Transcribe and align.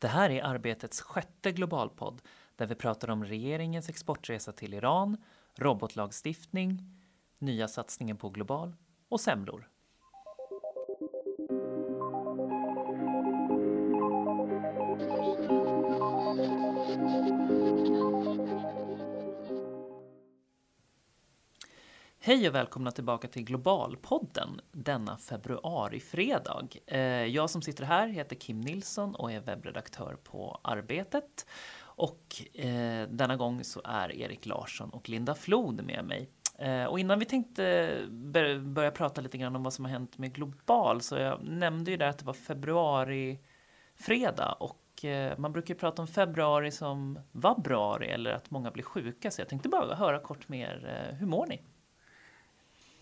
Det 0.00 0.08
här 0.08 0.30
är 0.30 0.42
Arbetets 0.42 1.00
sjätte 1.00 1.52
globalpodd 1.52 2.22
där 2.56 2.66
vi 2.66 2.74
pratar 2.74 3.10
om 3.10 3.24
regeringens 3.24 3.88
exportresa 3.88 4.52
till 4.52 4.74
Iran, 4.74 5.16
robotlagstiftning, 5.56 6.78
nya 7.38 7.68
satsningen 7.68 8.16
på 8.16 8.28
Global 8.28 8.76
och 9.08 9.20
semlor. 9.20 9.68
Hej 22.30 22.48
och 22.48 22.54
välkomna 22.54 22.90
tillbaka 22.90 23.28
till 23.28 23.44
Globalpodden 23.44 24.60
denna 24.72 25.16
februarifredag. 25.16 26.76
Eh, 26.86 27.00
jag 27.24 27.50
som 27.50 27.62
sitter 27.62 27.84
här 27.84 28.08
heter 28.08 28.36
Kim 28.36 28.60
Nilsson 28.60 29.14
och 29.14 29.32
är 29.32 29.40
webbredaktör 29.40 30.16
på 30.24 30.60
Arbetet. 30.62 31.46
Och 31.78 32.42
eh, 32.54 33.08
denna 33.08 33.36
gång 33.36 33.64
så 33.64 33.80
är 33.84 34.12
Erik 34.12 34.46
Larsson 34.46 34.90
och 34.90 35.08
Linda 35.08 35.34
Flod 35.34 35.84
med 35.84 36.04
mig. 36.04 36.30
Eh, 36.58 36.84
och 36.84 37.00
innan 37.00 37.18
vi 37.18 37.24
tänkte 37.24 37.94
börja 38.60 38.90
prata 38.90 39.20
lite 39.20 39.38
grann 39.38 39.56
om 39.56 39.62
vad 39.62 39.72
som 39.72 39.84
har 39.84 39.92
hänt 39.92 40.18
med 40.18 40.32
Global 40.32 41.00
så 41.00 41.16
jag 41.16 41.42
nämnde 41.42 41.90
ju 41.90 41.96
där 41.96 42.08
att 42.08 42.18
det 42.18 42.26
var 42.26 42.32
februari 42.32 43.38
fredag 43.94 44.52
och 44.52 45.04
man 45.36 45.52
brukar 45.52 45.74
ju 45.74 45.78
prata 45.80 46.02
om 46.02 46.08
februari 46.08 46.70
som 46.70 47.18
vabruari 47.32 48.06
eller 48.06 48.30
att 48.30 48.50
många 48.50 48.70
blir 48.70 48.84
sjuka 48.84 49.30
så 49.30 49.40
jag 49.40 49.48
tänkte 49.48 49.68
bara 49.68 49.94
höra 49.94 50.18
kort 50.18 50.48
med 50.48 50.60
er, 50.60 51.16
hur 51.18 51.26
mår 51.26 51.46
ni? 51.46 51.62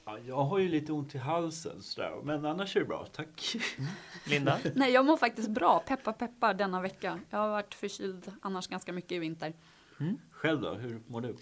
Ja, 0.08 0.18
jag 0.26 0.44
har 0.44 0.58
ju 0.58 0.68
lite 0.68 0.92
ont 0.92 1.14
i 1.14 1.18
halsen 1.18 1.82
sådär, 1.82 2.20
men 2.22 2.44
annars 2.44 2.76
är 2.76 2.80
det 2.80 2.86
bra, 2.86 3.06
tack. 3.12 3.56
Linda? 4.26 4.58
Nej, 4.74 4.92
jag 4.92 5.06
mår 5.06 5.16
faktiskt 5.16 5.48
bra, 5.48 5.82
peppar 5.86 6.12
peppar 6.12 6.54
denna 6.54 6.80
vecka. 6.80 7.20
Jag 7.30 7.38
har 7.38 7.48
varit 7.48 7.74
förkyld 7.74 8.32
annars 8.42 8.66
ganska 8.66 8.92
mycket 8.92 9.12
i 9.12 9.18
vinter. 9.18 9.52
Mm. 10.00 10.18
Själv 10.30 10.60
då, 10.60 10.74
hur 10.74 11.02
mår 11.06 11.20
du? 11.20 11.28
Ja, 11.28 11.34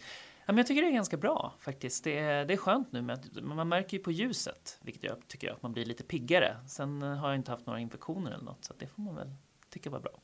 men 0.47 0.56
jag 0.56 0.67
tycker 0.67 0.83
det 0.83 0.89
är 0.89 0.92
ganska 0.92 1.17
bra 1.17 1.55
faktiskt. 1.58 2.05
Det 2.05 2.19
är, 2.19 2.45
det 2.45 2.55
är 2.55 2.56
skönt 2.56 2.92
nu 2.92 3.03
med 3.03 3.14
att 3.14 3.42
man 3.42 3.69
märker 3.69 3.97
ju 3.97 4.03
på 4.03 4.12
ljuset, 4.12 4.78
vilket 4.83 5.05
jag 5.05 5.28
tycker 5.28 5.53
att 5.53 5.62
man 5.62 5.73
blir 5.73 5.84
lite 5.84 6.05
piggare. 6.05 6.56
Sen 6.69 7.03
har 7.03 7.28
jag 7.28 7.36
inte 7.36 7.51
haft 7.51 7.67
några 7.67 7.80
infektioner 7.80 8.30
eller 8.30 8.45
något, 8.45 8.64
så 8.64 8.75
det 8.78 8.86
får 8.86 9.03
man 9.03 9.14
väl 9.14 9.30
tycka 9.70 9.91
var 9.91 10.01
bra. 10.01 10.20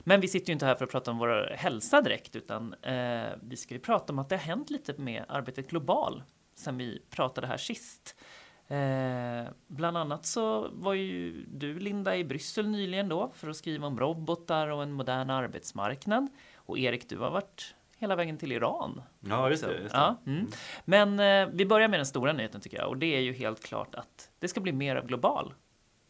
Men 0.00 0.20
vi 0.20 0.28
sitter 0.28 0.46
ju 0.46 0.52
inte 0.52 0.66
här 0.66 0.74
för 0.74 0.84
att 0.84 0.90
prata 0.90 1.10
om 1.10 1.18
vår 1.18 1.54
hälsa 1.56 2.00
direkt, 2.00 2.36
utan 2.36 2.74
eh, 2.74 3.26
vi 3.42 3.56
ska 3.56 3.74
ju 3.74 3.80
prata 3.80 4.12
om 4.12 4.18
att 4.18 4.28
det 4.28 4.36
har 4.36 4.42
hänt 4.42 4.70
lite 4.70 5.00
med 5.00 5.24
arbetet 5.28 5.70
global 5.70 6.22
sen 6.56 6.78
vi 6.78 7.02
pratade 7.10 7.46
här 7.46 7.56
sist. 7.56 8.16
Eh, 8.68 9.52
bland 9.66 9.96
annat 9.96 10.26
så 10.26 10.68
var 10.72 10.94
ju 10.94 11.44
du 11.48 11.78
Linda 11.78 12.16
i 12.16 12.24
Bryssel 12.24 12.68
nyligen 12.68 13.08
då 13.08 13.30
för 13.34 13.48
att 13.48 13.56
skriva 13.56 13.86
om 13.86 14.00
robotar 14.00 14.68
och 14.68 14.82
en 14.82 14.92
modern 14.92 15.30
arbetsmarknad. 15.30 16.28
Och 16.56 16.78
Erik, 16.78 17.08
du 17.08 17.18
har 17.18 17.30
varit 17.30 17.74
hela 17.98 18.16
vägen 18.16 18.38
till 18.38 18.52
Iran. 18.52 19.02
Ja, 19.20 19.50
just 19.50 19.64
det. 19.64 19.72
Just 19.72 19.94
det. 19.94 19.98
Ja, 19.98 20.16
mm. 20.26 20.46
Men 20.84 21.20
eh, 21.20 21.54
vi 21.54 21.66
börjar 21.66 21.88
med 21.88 21.98
den 21.98 22.06
stora 22.06 22.32
nyheten 22.32 22.60
tycker 22.60 22.78
jag 22.78 22.88
och 22.88 22.96
det 22.96 23.16
är 23.16 23.20
ju 23.20 23.32
helt 23.32 23.64
klart 23.64 23.94
att 23.94 24.30
det 24.38 24.48
ska 24.48 24.60
bli 24.60 24.72
mer 24.72 24.96
av 24.96 25.06
global. 25.06 25.54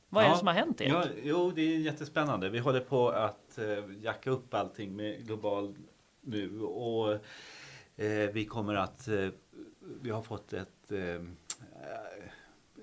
Vad 0.09 0.25
är 0.25 0.29
ja, 0.29 0.33
det 0.33 0.39
som 0.39 0.47
har 0.47 0.55
hänt 0.55 0.81
Erik? 0.81 0.93
Ja, 0.93 1.05
jo, 1.23 1.51
det 1.51 1.63
är 1.63 1.79
jättespännande. 1.79 2.49
Vi 2.49 2.59
håller 2.59 2.81
på 2.81 3.09
att 3.09 3.59
eh, 3.59 3.67
jacka 4.03 4.31
upp 4.31 4.55
allting 4.55 4.97
med 4.97 5.27
global 5.27 5.77
nu 6.21 6.61
och 6.61 7.13
eh, 7.97 8.31
vi 8.33 8.45
kommer 8.45 8.75
att 8.75 9.09
eh, 9.09 9.29
vi 10.03 10.11
har 10.11 10.23
fått 10.23 10.53
ett, 10.53 10.93
eh, 10.93 11.23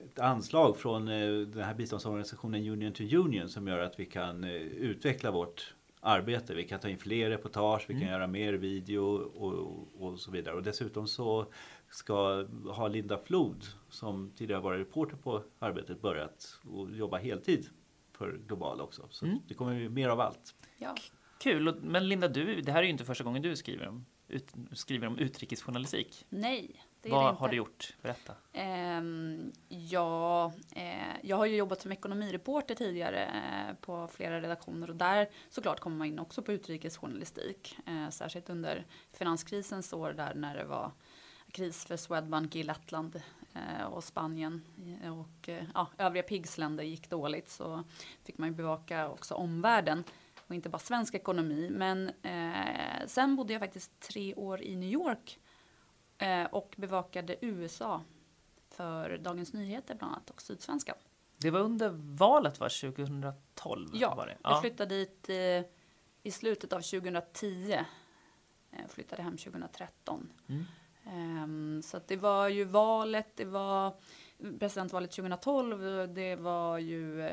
ett 0.05 0.19
anslag 0.19 0.77
från 0.77 1.07
eh, 1.07 1.47
den 1.47 1.63
här 1.63 1.73
biståndsorganisationen 1.73 2.67
Union 2.67 2.93
to 2.93 3.03
Union 3.03 3.49
som 3.49 3.67
gör 3.67 3.79
att 3.79 3.99
vi 3.99 4.05
kan 4.05 4.43
eh, 4.43 4.51
utveckla 4.61 5.31
vårt 5.31 5.75
arbete. 5.99 6.55
Vi 6.55 6.67
kan 6.67 6.79
ta 6.79 6.89
in 6.89 6.97
fler 6.97 7.29
reportage, 7.29 7.85
vi 7.87 7.93
kan 7.93 8.01
mm. 8.01 8.13
göra 8.13 8.27
mer 8.27 8.53
video 8.53 9.03
och, 9.15 9.87
och, 9.99 10.19
så 10.19 10.31
vidare. 10.31 10.55
Och 10.55 10.63
dessutom 10.63 11.07
så 11.07 11.45
ska 11.89 12.47
ha 12.69 12.87
Linda 12.87 13.17
Flod 13.17 13.65
som 13.89 14.31
tidigare 14.35 14.61
varit 14.61 14.79
reporter 14.79 15.17
på 15.17 15.43
Arbetet 15.59 16.01
börjat 16.01 16.59
och 16.71 16.91
jobba 16.91 17.17
heltid 17.17 17.69
för 18.11 18.39
Global 18.47 18.81
också. 18.81 19.07
Så 19.09 19.25
mm. 19.25 19.37
det 19.47 19.53
kommer 19.53 19.75
bli 19.75 19.89
mer 19.89 20.09
av 20.09 20.19
allt. 20.19 20.55
Ja. 20.77 20.95
Kul, 21.39 21.75
men 21.81 22.07
Linda 22.07 22.27
du, 22.27 22.61
det 22.61 22.71
här 22.71 22.79
är 22.79 22.83
ju 22.83 22.89
inte 22.89 23.05
första 23.05 23.23
gången 23.23 23.41
du 23.41 23.55
skriver 23.55 23.87
om, 23.87 24.05
ut, 24.27 24.53
skriver 24.71 25.07
om 25.07 25.17
utrikesjournalistik. 25.17 26.25
Nej, 26.29 26.83
vad 27.11 27.35
har 27.35 27.49
du 27.49 27.55
gjort? 27.55 27.95
Berätta. 28.01 28.33
Um, 28.97 29.51
ja, 29.67 30.53
eh, 30.71 31.15
jag 31.21 31.37
har 31.37 31.45
ju 31.45 31.55
jobbat 31.55 31.81
som 31.81 31.91
ekonomireporter 31.91 32.75
tidigare 32.75 33.25
eh, 33.25 33.75
på 33.81 34.07
flera 34.07 34.41
redaktioner 34.41 34.89
och 34.89 34.95
där 34.95 35.29
såklart 35.49 35.79
kommer 35.79 35.97
man 35.97 36.07
in 36.07 36.19
också 36.19 36.41
på 36.41 36.53
utrikesjournalistik. 36.53 37.77
Eh, 37.85 38.09
särskilt 38.09 38.49
under 38.49 38.85
finanskrisens 39.11 39.93
år 39.93 40.13
där 40.13 40.33
när 40.35 40.57
det 40.57 40.65
var 40.65 40.91
kris 41.51 41.85
för 41.85 41.97
Swedbank 41.97 42.55
i 42.55 42.63
Lettland 42.63 43.21
och 43.91 44.03
Spanien 44.03 44.61
och 45.19 45.49
ja, 45.73 45.87
övriga 45.97 46.23
PIGS-länder 46.23 46.83
gick 46.83 47.09
dåligt 47.09 47.49
så 47.49 47.83
fick 48.23 48.37
man 48.37 48.49
ju 48.49 48.55
bevaka 48.55 49.09
också 49.09 49.33
omvärlden 49.35 50.03
och 50.47 50.55
inte 50.55 50.69
bara 50.69 50.79
svensk 50.79 51.15
ekonomi. 51.15 51.69
Men 51.71 52.11
eh, 52.21 53.07
sen 53.07 53.35
bodde 53.35 53.53
jag 53.53 53.59
faktiskt 53.59 53.99
tre 53.99 54.35
år 54.35 54.61
i 54.61 54.75
New 54.75 54.89
York 54.89 55.39
och 56.51 56.75
bevakade 56.77 57.37
USA 57.41 58.01
för 58.69 59.17
Dagens 59.17 59.53
Nyheter 59.53 59.95
bland 59.95 60.13
annat 60.13 60.29
och 60.29 60.41
Sydsvenskan. 60.41 60.95
Det 61.37 61.51
var 61.51 61.59
under 61.59 61.89
valet 62.17 62.59
va, 62.59 62.69
2012? 62.69 63.89
Ja, 63.93 64.15
var 64.15 64.27
det. 64.27 64.37
jag 64.43 64.61
flyttade 64.61 64.95
dit 64.95 65.29
eh, 65.29 65.69
i 66.23 66.31
slutet 66.31 66.73
av 66.73 66.81
2010. 66.81 67.77
Jag 68.69 68.79
eh, 68.79 68.87
flyttade 68.87 69.21
hem 69.21 69.37
2013. 69.37 70.29
Mm. 70.47 70.65
Um, 71.05 71.81
så 71.81 71.99
det 72.07 72.17
var 72.17 72.47
ju 72.47 72.63
valet, 72.63 73.27
det 73.35 73.45
var 73.45 73.93
presidentvalet 74.59 75.11
2012, 75.11 76.13
det 76.13 76.35
var 76.35 76.77
ju 76.77 77.27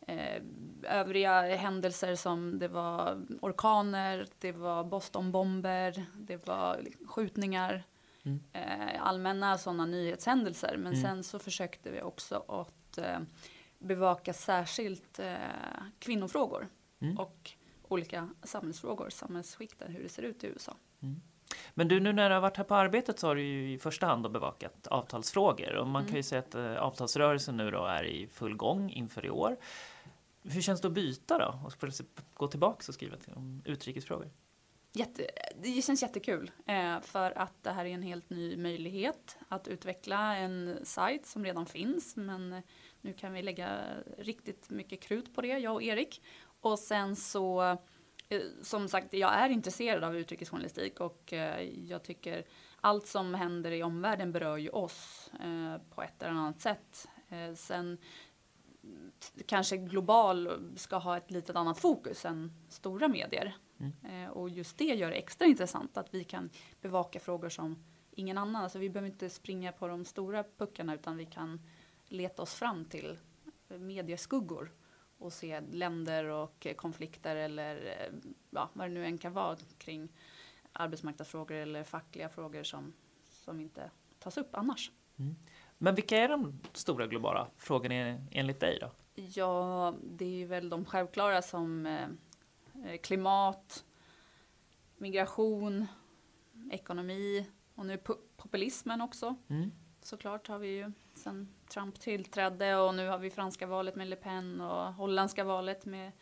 eh, 0.00 0.42
övriga 0.82 1.56
händelser 1.56 2.14
som 2.14 2.58
det 2.58 2.68
var 2.68 3.26
orkaner, 3.40 4.26
det 4.38 4.52
var 4.52 4.84
Bostonbomber, 4.84 6.04
det 6.14 6.46
var 6.46 6.80
skjutningar. 7.06 7.84
Mm. 8.24 8.40
Eh, 8.52 9.06
allmänna 9.06 9.58
sådana 9.58 9.86
nyhetshändelser. 9.86 10.76
Men 10.76 10.92
mm. 10.92 11.02
sen 11.02 11.24
så 11.24 11.38
försökte 11.38 11.90
vi 11.90 12.02
också 12.02 12.44
att 12.48 12.98
eh, 12.98 13.18
bevaka 13.78 14.32
särskilt 14.32 15.18
eh, 15.18 15.34
kvinnofrågor 15.98 16.68
mm. 17.00 17.18
och 17.18 17.52
olika 17.88 18.28
samhällsfrågor, 18.42 19.10
samhällsskikten, 19.10 19.92
hur 19.92 20.02
det 20.02 20.08
ser 20.08 20.22
ut 20.22 20.44
i 20.44 20.46
USA. 20.46 20.76
Mm. 21.02 21.20
Men 21.74 21.88
du, 21.88 22.00
nu 22.00 22.12
när 22.12 22.28
du 22.28 22.34
har 22.34 22.42
varit 22.42 22.56
här 22.56 22.64
på 22.64 22.74
arbetet 22.74 23.18
så 23.18 23.26
har 23.26 23.34
du 23.34 23.42
ju 23.42 23.72
i 23.72 23.78
första 23.78 24.06
hand 24.06 24.30
bevakat 24.30 24.86
avtalsfrågor 24.86 25.74
och 25.74 25.86
man 25.86 26.02
kan 26.02 26.08
ju 26.08 26.12
mm. 26.12 26.22
säga 26.22 26.38
att 26.38 26.54
eh, 26.54 26.76
avtalsrörelsen 26.76 27.56
nu 27.56 27.70
då 27.70 27.84
är 27.84 28.04
i 28.04 28.26
full 28.26 28.56
gång 28.56 28.90
inför 28.90 29.26
i 29.26 29.30
år. 29.30 29.56
Hur 30.42 30.60
känns 30.60 30.80
det 30.80 30.88
att 30.88 30.94
byta 30.94 31.38
då 31.38 31.60
och 31.64 31.72
gå 32.34 32.48
tillbaka 32.48 32.84
och 32.88 32.94
skriva 32.94 33.16
om 33.34 33.62
utrikesfrågor? 33.64 34.30
Jätte, 34.96 35.26
det 35.62 35.82
känns 35.82 36.02
jättekul 36.02 36.50
eh, 36.66 37.00
för 37.00 37.38
att 37.38 37.62
det 37.62 37.70
här 37.70 37.84
är 37.84 37.90
en 37.90 38.02
helt 38.02 38.30
ny 38.30 38.56
möjlighet 38.56 39.36
att 39.48 39.68
utveckla 39.68 40.36
en 40.36 40.78
sajt 40.82 41.26
som 41.26 41.44
redan 41.44 41.66
finns. 41.66 42.16
Men 42.16 42.62
nu 43.00 43.12
kan 43.12 43.32
vi 43.32 43.42
lägga 43.42 43.80
riktigt 44.18 44.70
mycket 44.70 45.00
krut 45.00 45.34
på 45.34 45.40
det, 45.40 45.48
jag 45.58 45.74
och 45.74 45.82
Erik. 45.82 46.22
Och 46.60 46.78
sen 46.78 47.16
så, 47.16 47.62
eh, 48.28 48.42
som 48.62 48.88
sagt, 48.88 49.12
jag 49.12 49.34
är 49.34 49.48
intresserad 49.48 50.04
av 50.04 50.16
utrikesjournalistik 50.16 51.00
och 51.00 51.32
eh, 51.32 51.60
jag 51.62 52.02
tycker 52.02 52.44
allt 52.80 53.06
som 53.06 53.34
händer 53.34 53.70
i 53.70 53.82
omvärlden 53.82 54.32
berör 54.32 54.56
ju 54.56 54.68
oss 54.68 55.30
eh, 55.40 55.94
på 55.94 56.02
ett 56.02 56.22
eller 56.22 56.32
annat 56.32 56.60
sätt. 56.60 57.08
Eh, 57.28 57.54
sen 57.54 57.98
kanske 59.46 59.76
global 59.76 60.50
ska 60.76 60.96
ha 60.96 61.16
ett 61.16 61.30
litet 61.30 61.56
annat 61.56 61.78
fokus 61.78 62.24
än 62.24 62.52
stora 62.68 63.08
medier. 63.08 63.56
Mm. 63.80 64.30
och 64.30 64.50
just 64.50 64.78
det 64.78 64.84
gör 64.84 65.10
det 65.10 65.16
extra 65.16 65.46
intressant 65.46 65.96
att 65.96 66.14
vi 66.14 66.24
kan 66.24 66.50
bevaka 66.80 67.20
frågor 67.20 67.48
som 67.48 67.84
ingen 68.10 68.38
annan. 68.38 68.62
Alltså 68.62 68.78
vi 68.78 68.90
behöver 68.90 69.08
inte 69.08 69.30
springa 69.30 69.72
på 69.72 69.88
de 69.88 70.04
stora 70.04 70.44
puckarna 70.58 70.94
utan 70.94 71.16
vi 71.16 71.26
kan 71.26 71.60
leta 72.08 72.42
oss 72.42 72.54
fram 72.54 72.84
till 72.84 73.18
medieskuggor 73.68 74.72
och 75.18 75.32
se 75.32 75.60
länder 75.60 76.24
och 76.24 76.66
konflikter 76.76 77.36
eller 77.36 77.96
ja, 78.50 78.70
vad 78.72 78.90
det 78.90 78.94
nu 78.94 79.06
än 79.06 79.18
kan 79.18 79.32
vara 79.32 79.56
kring 79.78 80.08
arbetsmarknadsfrågor 80.72 81.56
eller 81.56 81.84
fackliga 81.84 82.28
frågor 82.28 82.62
som, 82.62 82.92
som 83.24 83.60
inte 83.60 83.90
tas 84.18 84.38
upp 84.38 84.48
annars. 84.52 84.90
Mm. 85.16 85.36
Men 85.78 85.94
vilka 85.94 86.16
är 86.16 86.28
de 86.28 86.60
stora 86.72 87.06
globala 87.06 87.48
frågorna 87.56 88.26
enligt 88.30 88.60
dig 88.60 88.78
då? 88.80 88.90
Ja, 89.14 89.94
det 90.02 90.42
är 90.42 90.46
väl 90.46 90.68
de 90.68 90.84
självklara 90.84 91.42
som 91.42 91.86
eh, 91.86 92.08
Eh, 92.08 92.08
klimat, 93.02 93.84
migration, 94.96 95.86
ekonomi 96.70 97.46
och 97.74 97.86
nu 97.86 97.98
populismen 98.36 99.00
också. 99.00 99.34
Mm. 99.48 99.70
Såklart 100.02 100.48
har 100.48 100.58
vi 100.58 100.68
ju 100.68 100.92
sen 101.14 101.54
Trump 101.72 102.00
tillträdde 102.00 102.76
och 102.76 102.94
nu 102.94 103.08
har 103.08 103.18
vi 103.18 103.30
franska 103.30 103.66
valet 103.66 103.96
med 103.96 104.08
Le 104.08 104.16
Pen 104.16 104.60
och 104.60 104.94
holländska 104.94 105.44
valet 105.44 105.84
med 105.84 106.12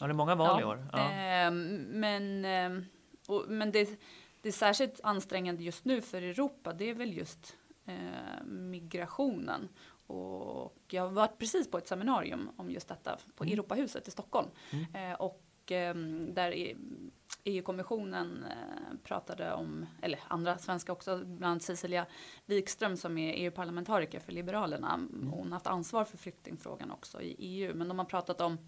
Ja, 0.00 0.06
det 0.06 0.12
är 0.12 0.14
många 0.14 0.34
val 0.34 0.60
i 0.60 0.64
år. 0.64 0.86
Ja. 0.92 0.98
Eh, 0.98 1.50
men 1.50 2.44
eh, 2.44 2.84
och, 3.28 3.44
men 3.48 3.72
det, 3.72 4.00
det 4.40 4.48
är 4.48 4.52
särskilt 4.52 5.00
ansträngande 5.02 5.62
just 5.62 5.84
nu 5.84 6.00
för 6.00 6.22
Europa. 6.22 6.72
Det 6.72 6.90
är 6.90 6.94
väl 6.94 7.16
just 7.16 7.56
eh, 7.86 8.44
migrationen. 8.44 9.68
Och 10.06 10.76
jag 10.88 11.02
har 11.02 11.10
varit 11.10 11.38
precis 11.38 11.70
på 11.70 11.78
ett 11.78 11.88
seminarium 11.88 12.50
om 12.56 12.70
just 12.70 12.88
detta 12.88 13.18
på 13.36 13.44
Mm. 13.44 13.52
Europahuset 13.52 14.08
i 14.08 14.10
Stockholm. 14.10 14.48
Mm. 14.70 15.12
Eh, 15.12 15.20
och 15.70 15.76
eh, 15.76 15.94
där 16.34 16.74
EU-kommissionen 17.44 18.44
eh, 18.44 18.96
pratade 19.04 19.52
om, 19.52 19.86
eller 20.02 20.20
andra 20.28 20.58
svenska 20.58 20.92
också, 20.92 21.16
bland 21.16 21.44
annat 21.44 21.62
Cecilia 21.62 22.06
Wikström 22.46 22.96
som 22.96 23.18
är 23.18 23.32
EU-parlamentariker 23.32 24.20
för 24.20 24.32
Liberalerna. 24.32 24.94
Mm. 24.94 25.30
Hon 25.30 25.46
har 25.46 25.52
haft 25.52 25.66
ansvar 25.66 26.04
för 26.04 26.18
flyktingfrågan 26.18 26.90
också 26.90 27.22
i 27.22 27.36
EU. 27.38 27.74
Men 27.74 27.88
de 27.88 27.98
har 27.98 28.06
pratat 28.06 28.40
om 28.40 28.58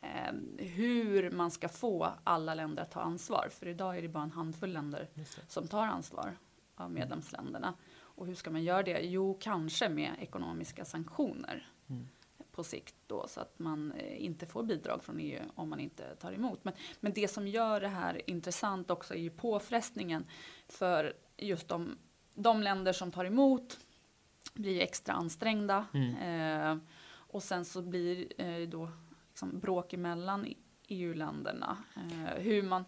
eh, 0.00 0.64
hur 0.66 1.30
man 1.30 1.50
ska 1.50 1.68
få 1.68 2.08
alla 2.24 2.54
länder 2.54 2.82
att 2.82 2.90
ta 2.90 3.00
ansvar. 3.00 3.48
För 3.50 3.68
idag 3.68 3.98
är 3.98 4.02
det 4.02 4.08
bara 4.08 4.24
en 4.24 4.30
handfull 4.30 4.72
länder 4.72 5.08
som 5.48 5.68
tar 5.68 5.86
ansvar 5.86 6.36
av 6.74 6.90
medlemsländerna. 6.90 7.74
Och 7.98 8.26
hur 8.26 8.34
ska 8.34 8.50
man 8.50 8.64
göra 8.64 8.82
det? 8.82 9.00
Jo, 9.00 9.38
kanske 9.40 9.88
med 9.88 10.10
ekonomiska 10.20 10.84
sanktioner 10.84 11.66
Mm. 11.90 12.08
På 12.60 12.64
sikt 12.64 12.94
då 13.06 13.26
så 13.28 13.40
att 13.40 13.58
man 13.58 13.92
eh, 13.92 14.24
inte 14.24 14.46
får 14.46 14.62
bidrag 14.62 15.04
från 15.04 15.20
EU 15.20 15.40
om 15.54 15.68
man 15.70 15.80
inte 15.80 16.14
tar 16.14 16.32
emot. 16.32 16.64
Men, 16.64 16.74
men 17.00 17.12
det 17.12 17.28
som 17.28 17.48
gör 17.48 17.80
det 17.80 17.88
här 17.88 18.30
intressant 18.30 18.90
också 18.90 19.14
är 19.14 19.18
ju 19.18 19.30
påfrestningen 19.30 20.24
för 20.68 21.12
just 21.36 21.68
de, 21.68 21.98
de 22.34 22.62
länder 22.62 22.92
som 22.92 23.12
tar 23.12 23.24
emot 23.24 23.78
blir 24.54 24.72
ju 24.72 24.80
extra 24.80 25.14
ansträngda. 25.14 25.86
Eh, 26.22 26.76
och 27.12 27.42
sen 27.42 27.64
så 27.64 27.82
blir 27.82 28.40
eh, 28.40 28.68
då 28.68 28.88
liksom 29.28 29.60
bråk 29.60 29.92
emellan 29.92 30.54
EU-länderna 30.88 31.78
eh, 31.96 32.42
hur 32.42 32.62
man 32.62 32.84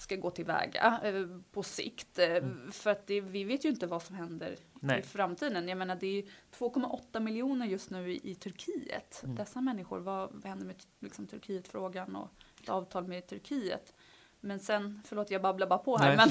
ska 0.00 0.16
gå 0.16 0.30
tillväga 0.30 1.00
eh, 1.02 1.26
på 1.52 1.62
sikt. 1.62 2.18
Eh, 2.18 2.42
För 2.72 2.90
att 2.90 3.06
det, 3.06 3.20
vi 3.20 3.44
vet 3.44 3.64
ju 3.64 3.68
inte 3.68 3.86
vad 3.86 4.02
som 4.02 4.16
händer 4.16 4.56
Nej. 4.80 5.00
i 5.00 5.02
framtiden. 5.02 5.68
Jag 5.68 5.78
menar 5.78 5.96
det 5.96 6.18
är 6.18 6.22
2,8 6.58 7.20
miljoner 7.20 7.66
just 7.66 7.90
nu 7.90 8.12
i, 8.12 8.30
i 8.30 8.34
Turkiet. 8.34 9.20
Mm. 9.24 9.36
Dessa 9.36 9.60
människor, 9.60 9.98
vad, 9.98 10.30
vad 10.32 10.44
händer 10.44 10.66
med 10.66 10.76
liksom, 11.00 11.26
Turkiet-frågan 11.26 12.16
och 12.16 12.30
ett 12.62 12.68
avtal 12.68 13.06
med 13.06 13.26
Turkiet? 13.26 13.94
Men 14.40 14.60
sen, 14.60 15.02
förlåt 15.06 15.30
jag 15.30 15.42
babblar 15.42 15.66
bara 15.66 15.78
på 15.78 15.98
här, 15.98 16.16
men, 16.16 16.28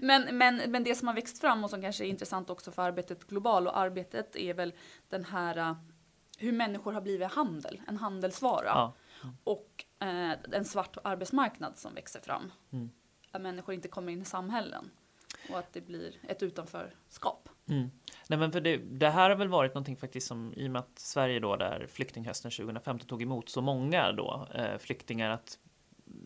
men, 0.00 0.38
men, 0.38 0.70
men 0.70 0.84
det 0.84 0.94
som 0.94 1.08
har 1.08 1.14
växt 1.14 1.40
fram 1.40 1.64
och 1.64 1.70
som 1.70 1.82
kanske 1.82 2.04
är 2.04 2.08
intressant 2.08 2.50
också 2.50 2.70
för 2.70 2.82
arbetet 2.82 3.26
global 3.26 3.66
och 3.66 3.78
arbetet 3.78 4.36
är 4.36 4.54
väl 4.54 4.72
den 5.08 5.24
här 5.24 5.58
uh, 5.58 5.76
hur 6.38 6.52
människor 6.52 6.92
har 6.92 7.00
blivit 7.00 7.32
handel, 7.32 7.80
en 7.88 7.96
handelsvara 7.96 8.66
Ja. 8.66 8.94
Och 9.44 9.84
eh, 10.00 10.32
en 10.52 10.64
svart 10.64 10.96
arbetsmarknad 11.04 11.78
som 11.78 11.94
växer 11.94 12.20
fram. 12.20 12.52
Mm. 12.72 12.90
Att 13.30 13.42
människor 13.42 13.74
inte 13.74 13.88
kommer 13.88 14.12
in 14.12 14.22
i 14.22 14.24
samhällen 14.24 14.90
och 15.50 15.58
att 15.58 15.72
det 15.72 15.80
blir 15.80 16.14
ett 16.28 16.42
utanförskap. 16.42 17.48
Mm. 17.68 17.90
Nej, 18.28 18.38
men 18.38 18.52
för 18.52 18.60
det, 18.60 18.76
det 18.76 19.10
här 19.10 19.30
har 19.30 19.36
väl 19.36 19.48
varit 19.48 19.74
någonting 19.74 19.96
faktiskt 19.96 20.26
som 20.26 20.54
i 20.56 20.66
och 20.66 20.70
med 20.70 20.80
att 20.80 20.98
Sverige 20.98 21.40
då 21.40 21.56
där 21.56 21.86
flyktinghösten 21.86 22.50
2015 22.50 23.08
tog 23.08 23.22
emot 23.22 23.48
så 23.48 23.60
många 23.60 24.12
då 24.12 24.48
eh, 24.54 24.78
flyktingar 24.78 25.30
att 25.30 25.58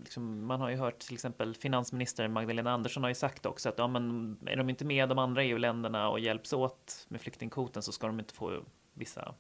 liksom, 0.00 0.46
man 0.46 0.60
har 0.60 0.70
ju 0.70 0.76
hört 0.76 0.98
till 0.98 1.14
exempel 1.14 1.54
finansminister 1.54 2.28
Magdalena 2.28 2.72
Andersson 2.72 3.02
har 3.02 3.10
ju 3.10 3.14
sagt 3.14 3.46
också 3.46 3.68
att 3.68 3.78
ja, 3.78 3.86
men 3.86 4.36
är 4.46 4.56
de 4.56 4.70
inte 4.70 4.84
med 4.84 5.08
de 5.08 5.18
andra 5.18 5.44
EU-länderna 5.44 6.10
och 6.10 6.20
hjälps 6.20 6.52
åt 6.52 7.06
med 7.08 7.20
flyktingkvoten 7.20 7.82
så 7.82 7.92
ska 7.92 8.06
de 8.06 8.20
inte 8.20 8.34
få 8.34 8.64
vissa. 8.94 9.34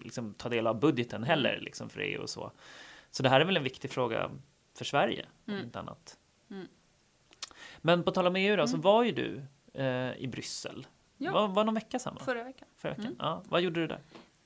Liksom, 0.00 0.34
ta 0.34 0.48
del 0.48 0.66
av 0.66 0.80
budgeten 0.80 1.24
heller 1.24 1.60
liksom, 1.60 1.88
för 1.88 2.00
EU 2.00 2.22
och 2.22 2.30
så. 2.30 2.52
Så 3.10 3.22
det 3.22 3.28
här 3.28 3.40
är 3.40 3.44
väl 3.44 3.56
en 3.56 3.62
viktig 3.64 3.90
fråga 3.90 4.30
för 4.74 4.84
Sverige, 4.84 5.26
om 5.46 5.52
Mm. 5.52 5.64
inte 5.66 5.78
annat. 5.78 6.18
Mm. 6.50 6.66
Men 7.78 8.02
på 8.04 8.10
tal 8.10 8.26
om 8.26 8.36
EU 8.36 8.56
då, 8.56 8.66
så 8.66 8.74
Mm. 8.74 8.80
var 8.82 9.02
ju 9.04 9.12
du 9.12 9.42
eh, 9.80 10.16
i 10.16 10.28
Bryssel. 10.28 10.86
Ja. 11.16 11.32
Var, 11.32 11.48
var 11.48 11.64
någon 11.64 11.74
vecka 11.74 11.98
samma? 11.98 12.20
Förra 12.20 12.44
veckan. 12.44 12.68
Förra 12.76 12.90
veckan? 12.92 13.04
Mm. 13.06 13.16
Ja, 13.18 13.42
vad 13.48 13.60
gjorde 13.60 13.80
du 13.80 13.86
där? 13.86 14.00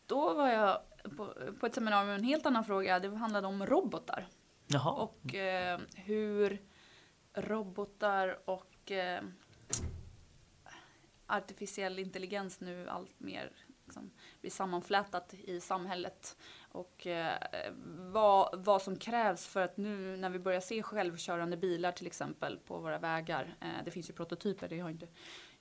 Då 0.06 0.34
var 0.34 0.48
jag 0.48 0.78
på, 1.16 1.34
på 1.60 1.66
ett 1.66 1.74
seminarium 1.74 2.06
med 2.08 2.18
en 2.18 2.24
helt 2.24 2.46
annan 2.46 2.64
fråga. 2.64 2.98
Det 3.00 3.16
handlade 3.16 3.46
om 3.46 3.66
robotar 3.66 4.26
Jaha. 4.66 4.92
och 4.92 5.34
eh, 5.34 5.80
hur 5.96 6.58
robotar 7.34 8.38
och 8.50 8.90
eh, 8.90 9.22
artificiell 11.26 11.98
intelligens 11.98 12.60
nu 12.60 12.88
allt 12.88 13.20
mer 13.20 13.50
liksom, 13.92 14.10
blir 14.40 14.50
sammanflätat 14.50 15.34
i 15.34 15.60
samhället. 15.60 16.36
Och 16.68 17.06
eh, 17.06 17.42
vad, 18.12 18.64
vad 18.64 18.82
som 18.82 18.96
krävs 18.96 19.46
för 19.46 19.62
att 19.62 19.76
nu 19.76 20.16
när 20.16 20.30
vi 20.30 20.38
börjar 20.38 20.60
se 20.60 20.82
självkörande 20.82 21.56
bilar 21.56 21.92
till 21.92 22.06
exempel 22.06 22.58
på 22.66 22.78
våra 22.78 22.98
vägar. 22.98 23.56
Eh, 23.60 23.84
det 23.84 23.90
finns 23.90 24.10
ju 24.10 24.14
prototyper, 24.14 24.68
det 24.68 24.78
har 24.78 24.90
inte, 24.90 25.08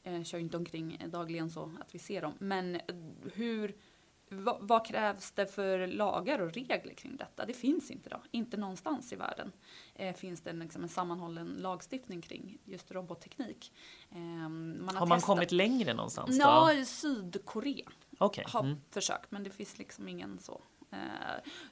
eh, 0.03 0.23
kör 0.23 0.37
ju 0.37 0.43
inte 0.43 0.57
omkring 0.57 1.03
dagligen 1.07 1.49
så 1.49 1.71
att 1.79 1.95
vi 1.95 1.99
ser 1.99 2.21
dem. 2.21 2.33
Men 2.39 2.75
eh, 2.75 2.81
hur 3.33 3.75
vad, 4.31 4.57
vad 4.61 4.85
krävs 4.85 5.31
det 5.31 5.45
för 5.45 5.87
lagar 5.87 6.39
och 6.39 6.53
regler 6.53 6.93
kring 6.93 7.17
detta? 7.17 7.45
Det 7.45 7.53
finns 7.53 7.91
inte 7.91 8.09
idag. 8.09 8.21
Inte 8.31 8.57
någonstans 8.57 9.13
i 9.13 9.15
världen 9.15 9.51
eh, 9.95 10.15
finns 10.15 10.41
det 10.41 10.49
en, 10.49 10.59
liksom 10.59 10.83
en 10.83 10.89
sammanhållen 10.89 11.47
lagstiftning 11.47 12.21
kring 12.21 12.57
just 12.65 12.91
robotteknik. 12.91 13.73
Eh, 14.11 14.17
man 14.19 14.95
har 14.95 15.05
man 15.05 15.17
testat- 15.19 15.25
kommit 15.25 15.51
längre 15.51 15.93
någonstans 15.93 16.29
då? 16.37 16.43
Ja, 16.43 16.85
Sydkorea 16.85 17.89
Okej. 18.17 18.45
har 18.47 18.63
Mm. 18.63 18.77
försökt, 18.91 19.31
men 19.31 19.43
det 19.43 19.49
finns 19.49 19.77
liksom 19.77 20.07
ingen 20.07 20.39
så. 20.39 20.61
Eh, 20.91 20.97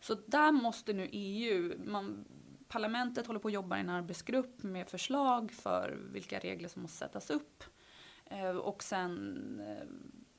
så 0.01 0.15
där 0.25 0.51
måste 0.51 0.93
nu 0.93 1.09
EU, 1.11 1.73
man, 1.85 2.25
parlamentet 2.67 3.27
håller 3.27 3.39
på 3.39 3.47
att 3.47 3.53
jobba 3.53 3.77
i 3.77 3.79
en 3.79 3.89
arbetsgrupp 3.89 4.63
med 4.63 4.87
förslag 4.87 5.51
för 5.51 5.97
vilka 6.11 6.39
regler 6.39 6.69
som 6.69 6.81
måste 6.81 6.97
sättas 6.97 7.29
upp. 7.29 7.63
Eh, 8.25 8.49
och 8.49 8.83
sen 8.83 9.61
eh, 9.67 9.87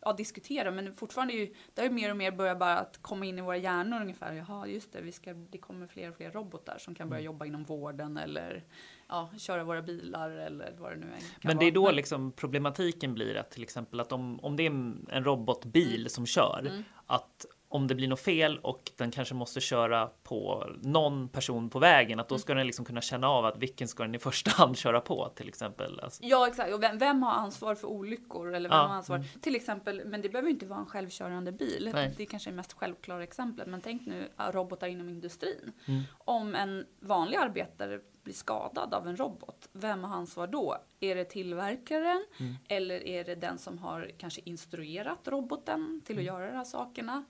ja, 0.00 0.12
diskutera, 0.12 0.70
men 0.70 0.94
fortfarande 0.94 1.34
är 1.34 1.38
ju, 1.38 1.54
det 1.74 1.82
är 1.82 1.90
mer 1.90 2.10
och 2.10 2.16
mer 2.16 2.30
börjar 2.32 2.54
bara 2.54 2.78
att 2.78 2.98
komma 3.02 3.24
in 3.24 3.38
i 3.38 3.42
våra 3.42 3.56
hjärnor 3.56 4.00
ungefär. 4.00 4.32
Jaha, 4.32 4.66
just 4.66 4.92
det, 4.92 5.00
vi 5.00 5.12
ska, 5.12 5.32
det 5.34 5.58
kommer 5.58 5.86
fler 5.86 6.10
och 6.10 6.16
fler 6.16 6.30
robotar 6.30 6.78
som 6.78 6.94
kan 6.94 7.08
börja 7.08 7.20
Mm. 7.20 7.26
jobba 7.32 7.46
inom 7.46 7.64
vården 7.64 8.16
eller 8.16 8.64
ja, 9.08 9.30
köra 9.38 9.64
våra 9.64 9.82
bilar 9.82 10.30
eller 10.30 10.74
vad 10.78 10.92
det 10.92 10.96
nu 10.96 11.06
kan 11.06 11.20
Men 11.42 11.58
det 11.58 11.64
är 11.64 11.72
då 11.72 11.90
liksom 11.90 12.32
problematiken 12.32 13.14
blir 13.14 13.36
att 13.36 13.50
till 13.50 13.62
exempel 13.62 14.00
att 14.00 14.12
om, 14.12 14.40
om 14.40 14.56
det 14.56 14.66
är 14.66 14.70
en 15.10 15.24
robotbil 15.24 16.10
som 16.10 16.26
kör, 16.26 16.66
Mm. 16.70 16.84
att 17.06 17.46
om 17.68 17.86
det 17.86 17.94
blir 17.94 18.08
något 18.08 18.20
fel 18.20 18.58
och 18.58 18.90
den 18.96 19.10
kanske 19.10 19.34
måste 19.34 19.60
köra 19.60 20.06
på 20.30 20.66
någon 20.82 21.28
person 21.28 21.70
på 21.70 21.78
vägen, 21.78 22.20
att 22.20 22.30
Mm. 22.30 22.36
då 22.36 22.38
ska 22.38 22.54
den 22.54 22.66
liksom 22.66 22.84
kunna 22.84 23.00
känna 23.00 23.28
av 23.28 23.44
att 23.44 23.56
vilken 23.58 23.88
ska 23.88 24.02
den 24.02 24.14
i 24.14 24.18
första 24.18 24.50
hand 24.62 24.76
köra 24.76 25.00
på 25.00 25.28
till 25.28 25.48
exempel. 25.48 26.00
Alltså, 26.00 26.22
Ja 26.24 26.48
exakt, 26.48 26.72
och 26.74 26.82
vem, 26.82 26.98
vem 26.98 27.22
har 27.22 27.32
ansvar 27.32 27.74
för 27.74 27.88
olyckor? 27.88 28.54
Eller 28.54 28.68
vem 28.68 28.78
Ja, 28.78 28.86
har 28.86 28.94
ansvar? 28.94 29.24
Till 29.40 29.56
exempel, 29.56 30.02
men 30.04 30.22
det 30.22 30.28
behöver 30.28 30.50
inte 30.50 30.66
vara 30.66 30.78
en 30.80 30.86
självkörande 30.86 31.52
bil. 31.52 31.90
Nej. 31.94 32.14
Det 32.16 32.26
kanske 32.26 32.50
är 32.50 32.54
mest 32.54 32.72
självklara 32.72 33.22
exemplet. 33.22 33.66
Men 33.68 33.80
tänk 33.80 34.06
nu 34.06 34.28
robotar 34.38 34.86
inom 34.86 35.08
industrin. 35.08 35.72
Mm. 35.86 36.00
Om 36.18 36.54
en 36.54 36.86
vanlig 37.00 37.36
arbetare 37.36 38.00
blir 38.22 38.34
skadad 38.34 38.94
av 38.94 39.08
en 39.08 39.16
robot, 39.16 39.68
vem 39.72 40.04
har 40.04 40.16
ansvar 40.16 40.46
då? 40.46 40.76
Är 41.00 41.14
det 41.14 41.24
tillverkaren? 41.24 42.24
Mm. 42.40 42.54
Eller 42.68 43.06
är 43.06 43.24
det 43.24 43.34
den 43.34 43.58
som 43.58 43.78
har 43.78 44.10
kanske 44.18 44.40
instruerat 44.44 45.28
roboten 45.28 46.00
till 46.04 46.14
att 46.14 46.22
Mm. 46.22 46.26
göra 46.34 46.50
de 46.50 46.56
här 46.56 46.64
sakerna? 46.64 47.24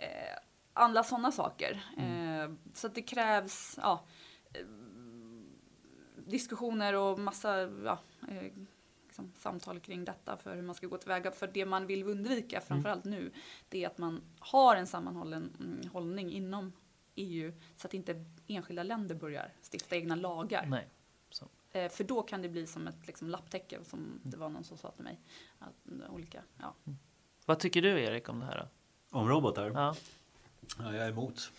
Eh, 0.00 0.38
alla 0.76 1.02
sådana 1.02 1.32
saker. 1.32 1.84
Mm. 1.96 2.40
Eh, 2.40 2.56
så 2.72 2.86
att 2.86 2.94
det 2.94 3.02
krävs 3.02 3.78
ja, 3.82 4.04
diskussioner 6.16 6.94
och 6.94 7.18
massa 7.18 7.60
ja, 7.60 7.98
eh, 8.28 8.52
liksom, 9.06 9.32
samtal 9.38 9.80
kring 9.80 10.04
detta 10.04 10.36
för 10.36 10.54
hur 10.54 10.62
man 10.62 10.74
ska 10.74 10.86
gå 10.86 10.96
tillväga. 10.96 11.30
För 11.30 11.46
det 11.46 11.66
man 11.66 11.86
vill 11.86 12.04
undvika 12.04 12.60
framförallt 12.60 13.04
nu 13.04 13.32
det 13.68 13.84
är 13.84 13.86
att 13.86 13.98
man 13.98 14.22
har 14.38 14.76
en 14.76 14.86
sammanhållen 14.86 15.56
mm, 15.60 15.90
hållning 15.92 16.32
inom 16.32 16.72
EU 17.14 17.52
så 17.76 17.86
att 17.86 17.94
inte 17.94 18.24
enskilda 18.46 18.82
länder 18.82 19.14
börjar 19.14 19.52
stifta 19.72 19.96
egna 19.96 20.14
lagar. 20.14 20.66
nej. 20.66 20.88
Eh, 21.76 21.88
för 21.88 22.04
då 22.04 22.22
kan 22.22 22.42
det 22.42 22.48
bli 22.48 22.66
som 22.66 22.86
ett 22.86 23.06
liksom, 23.06 23.28
lapptäcke 23.28 23.84
som 23.84 24.20
det 24.22 24.36
var 24.36 24.48
någon 24.48 24.64
som 24.64 24.78
sa 24.78 24.90
till 24.90 25.04
mig. 25.04 25.20
Att, 25.58 25.86
mm, 25.88 26.10
olika, 26.10 26.42
ja. 26.60 26.74
Vad 27.46 27.58
tycker 27.58 27.82
du 27.82 28.00
Erik 28.00 28.28
om 28.28 28.40
det 28.40 28.46
här? 28.46 28.58
Då? 28.58 29.18
Om 29.18 29.28
robotar? 29.28 29.70
Ja. 29.74 29.96
Ja, 30.78 30.94
jag 30.94 31.06
är 31.06 31.10
emot. 31.10 31.52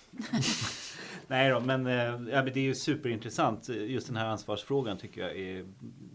Nej 1.28 1.52
då, 1.52 1.60
men, 1.60 1.88
eh, 1.88 1.94
ja, 1.94 2.44
men 2.44 2.46
det 2.46 2.60
är 2.60 2.64
ju 2.64 2.76
superintressant. 2.76 3.70
Just 3.70 4.08
den 4.08 4.16
här 4.16 4.26
ansvarsfrågan 4.26 4.98
tycker 4.98 5.22
jag 5.22 5.38
är 5.38 5.66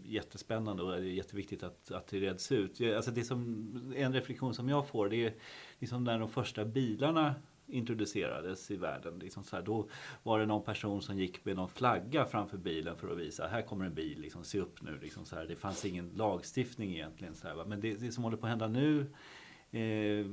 jättespännande 0.04 0.82
och 0.82 0.90
det 0.90 0.96
är 0.96 1.00
jätteviktigt 1.00 1.62
att, 1.62 1.90
att 1.90 2.06
det 2.06 2.20
reds 2.20 2.52
ut. 2.52 2.80
Alltså 2.96 3.10
det 3.10 3.24
som, 3.24 3.94
en 3.96 4.12
reflektion 4.12 4.54
som 4.54 4.68
jag 4.68 4.88
får 4.88 5.08
det 5.08 5.26
är 5.26 5.34
liksom 5.78 6.04
när 6.04 6.18
de 6.18 6.28
första 6.28 6.64
bilarna 6.64 7.34
introducerades 7.66 8.70
i 8.70 8.76
världen. 8.76 9.18
Liksom 9.18 9.44
så 9.44 9.56
här, 9.56 9.62
då 9.62 9.88
var 10.22 10.38
det 10.38 10.46
någon 10.46 10.64
person 10.64 11.02
som 11.02 11.18
gick 11.18 11.44
med 11.44 11.56
någon 11.56 11.68
flagga 11.68 12.24
framför 12.24 12.58
bilen 12.58 12.96
för 12.96 13.12
att 13.12 13.18
visa 13.18 13.46
här 13.46 13.62
kommer 13.62 13.84
en 13.84 13.94
bil, 13.94 14.20
liksom, 14.20 14.44
se 14.44 14.58
upp 14.60 14.82
nu. 14.82 14.98
Liksom 15.02 15.24
så 15.24 15.36
här. 15.36 15.46
Det 15.46 15.56
fanns 15.56 15.84
ingen 15.84 16.10
lagstiftning 16.16 16.90
egentligen. 16.90 17.34
Så 17.34 17.48
här. 17.48 17.64
Men 17.64 17.80
det, 17.80 17.94
det 17.94 18.12
som 18.12 18.24
håller 18.24 18.36
på 18.36 18.46
att 18.46 18.50
hända 18.50 18.68
nu 18.68 19.00
eh, 19.70 20.26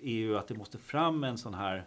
är 0.00 0.14
ju 0.14 0.38
att 0.38 0.48
det 0.48 0.54
måste 0.54 0.78
fram 0.78 1.24
en 1.24 1.38
sån 1.38 1.54
här 1.54 1.86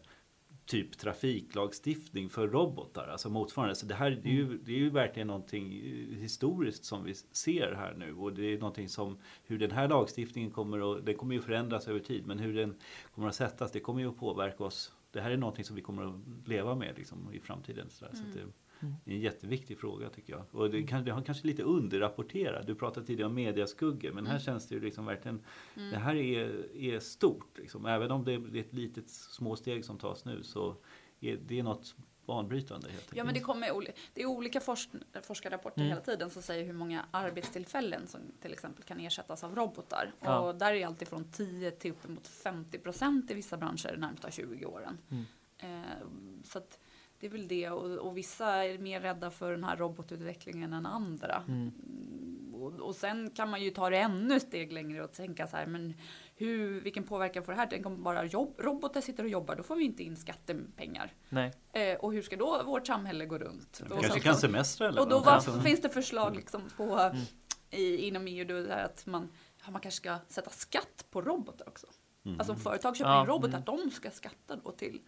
typ 0.70 0.98
trafiklagstiftning 0.98 2.30
för 2.30 2.48
robotar, 2.48 3.08
alltså 3.08 3.30
motsvarande. 3.30 3.76
Så 3.76 3.86
det 3.86 3.96
här 3.96 4.12
det 4.12 4.30
är, 4.30 4.34
ju, 4.34 4.58
det 4.58 4.72
är 4.72 4.78
ju 4.78 4.90
verkligen 4.90 5.28
någonting 5.28 5.72
historiskt 6.20 6.86
som 6.86 7.04
vi 7.04 7.14
ser 7.32 7.74
här 7.74 7.94
nu 7.98 8.14
och 8.14 8.34
det 8.34 8.54
är 8.54 8.58
någonting 8.58 8.90
som 8.90 9.18
hur 9.44 9.60
den 9.60 9.72
här 9.72 9.88
lagstiftningen 9.88 10.52
kommer 10.52 10.94
att, 10.94 11.06
den 11.06 11.16
kommer 11.16 11.36
ju 11.36 11.42
förändras 11.42 11.88
över 11.88 12.00
tid, 12.00 12.28
men 12.28 12.40
hur 12.40 12.56
den 12.56 12.76
kommer 13.16 13.28
att 13.28 13.36
sättas, 13.36 13.72
det 13.72 13.80
kommer 13.80 14.02
ju 14.02 14.10
att 14.10 14.18
påverka 14.18 14.64
oss. 14.64 14.94
Det 15.12 15.22
här 15.22 15.32
är 15.32 15.38
någonting 15.38 15.66
som 15.66 15.76
vi 15.76 15.82
kommer 15.82 16.04
att 16.04 16.48
leva 16.48 16.76
med 16.76 16.98
liksom, 16.98 17.34
i 17.34 17.40
framtiden. 17.40 17.90
Så, 17.90 18.06
där. 18.06 18.12
så 18.14 18.24
det, 18.24 18.46
det 18.80 19.12
är 19.12 19.16
en 19.16 19.22
jätteviktig 19.22 19.80
fråga 19.80 20.10
tycker 20.10 20.34
jag. 20.34 20.46
Och 20.52 20.70
det, 20.70 20.84
kan, 20.84 21.04
det 21.04 21.12
har 21.12 21.22
kanske 21.22 21.48
lite 21.48 21.64
underrapporterat. 21.64 22.68
Du 22.68 22.76
pratade 22.76 23.06
tidigare 23.06 23.28
om 23.28 23.36
mediaskuggor 23.36 24.12
men 24.12 24.26
här 24.26 24.34
mm. 24.34 24.44
känns 24.44 24.68
det 24.68 24.76
ju 24.76 24.82
liksom 24.82 25.06
verkligen 25.06 25.42
mm. 25.76 25.92
Det 25.92 25.98
här 25.98 26.16
är, 26.16 26.76
är 26.76 27.00
stort. 27.00 27.58
Liksom. 27.58 27.86
Även 27.86 28.12
om 28.12 28.26
det 28.26 28.34
är 28.34 28.56
ett 28.58 28.74
litet 28.74 29.10
små 29.10 29.56
steg 29.56 29.86
som 29.86 29.98
tas 29.98 30.26
nu 30.26 30.44
så 30.44 30.76
är 31.20 31.40
det 31.48 31.64
något 31.64 31.96
banbrytande. 32.30 32.90
Helt 32.90 33.12
ja 33.14 33.24
men 33.24 33.34
det, 33.34 33.40
kommer, 33.40 33.94
det 34.14 34.22
är 34.22 34.26
olika 34.26 34.60
forsk, 34.60 34.90
forskarrapporter 35.24 35.82
mm. 35.82 35.90
hela 35.90 36.02
tiden 36.02 36.30
som 36.30 36.42
säger 36.42 36.66
hur 36.66 36.74
många 36.74 37.06
arbetstillfällen 37.12 38.08
som 38.08 38.22
till 38.42 38.54
exempel 38.54 38.84
kan 38.84 39.00
ersättas 39.00 39.44
av 39.44 39.56
robotar. 39.56 40.14
Ja. 40.20 40.40
Och 40.40 40.56
där 40.56 40.74
är 40.74 40.86
allt 40.86 41.02
ifrån 41.02 41.32
10 41.32 41.72
till 41.72 41.92
uppemot 41.92 42.28
50 42.28 42.80
procent 42.80 43.32
i 43.32 43.34
vissa 43.34 43.58
branscher 43.58 43.92
de 43.92 43.98
närmsta 43.98 44.32
20 44.32 44.66
åren. 44.66 44.98
Mm. 45.10 45.26
Eh, 45.58 45.98
så 46.44 46.58
att, 46.58 46.80
det 47.20 47.28
är 47.28 47.32
väl 47.32 47.48
det 47.48 47.70
och, 47.70 47.98
och, 47.98 48.18
vissa 48.18 48.66
är 48.66 48.78
mer 48.78 49.00
rädda 49.00 49.32
för 49.32 49.52
den 49.52 49.64
här 49.64 49.78
robotutvecklingen 49.78 50.74
än 50.74 50.86
andra. 50.86 51.44
Mm. 51.48 51.72
Och, 52.54 52.74
och, 52.74 52.96
sen 52.96 53.30
kan 53.30 53.50
man 53.50 53.64
ju 53.64 53.70
ta 53.70 53.90
det 53.90 53.98
ännu 53.98 54.40
steg 54.40 54.72
längre 54.74 55.04
och 55.04 55.12
tänka 55.12 55.48
så 55.48 55.58
här, 55.58 55.66
men 55.66 55.94
hur, 56.36 56.82
vilken 56.82 57.04
påverkan 57.04 57.44
får 57.44 57.52
det 57.52 57.58
här? 57.58 57.68
Tänk 57.70 57.86
om 57.86 58.04
bara 58.04 58.26
jobb, 58.26 58.56
robotar 58.58 59.02
sitter 59.02 59.24
och 59.24 59.30
jobbar, 59.30 59.56
då 59.56 59.64
får 59.64 59.76
vi 59.76 59.84
inte 59.84 60.04
in 60.04 60.18
skattepengar. 60.18 61.14
Nej. 61.30 61.54
Eh, 61.74 61.96
och 61.96 62.14
hur 62.14 62.22
ska 62.22 62.36
då 62.36 62.64
vårt 62.64 62.88
samhälle 62.88 63.26
gå 63.26 63.38
runt? 63.38 63.82
Vi 63.84 64.02
kanske 64.02 64.20
kan 64.20 64.36
semestra 64.36 64.88
eller 64.88 65.02
Och 65.02 65.10
då 65.10 65.20
var, 65.20 65.62
finns 65.62 65.82
det 65.82 65.90
förslag 65.90 66.36
liksom 66.36 66.62
på, 66.78 66.84
mm. 66.84 67.18
i, 67.70 67.96
inom 67.96 68.28
EU 68.28 68.46
då, 68.46 68.74
att 68.74 69.06
man, 69.06 69.30
man 69.70 69.82
kanske 69.82 69.98
ska 69.98 70.18
sätta 70.28 70.50
skatt 70.50 71.06
på 71.10 71.22
robotar 71.22 71.68
också. 71.68 71.88
Mm. 72.26 72.40
Alltså 72.40 72.54
om 72.54 72.60
företag 72.60 72.98
köper 72.98 73.12
ja. 73.12 73.22
in 73.22 73.28
robotar, 73.28 73.58
mm. 73.58 73.64
de 73.66 73.92
ska 73.92 74.12
skatta 74.12 74.56
då 74.56 74.72
till 74.72 75.02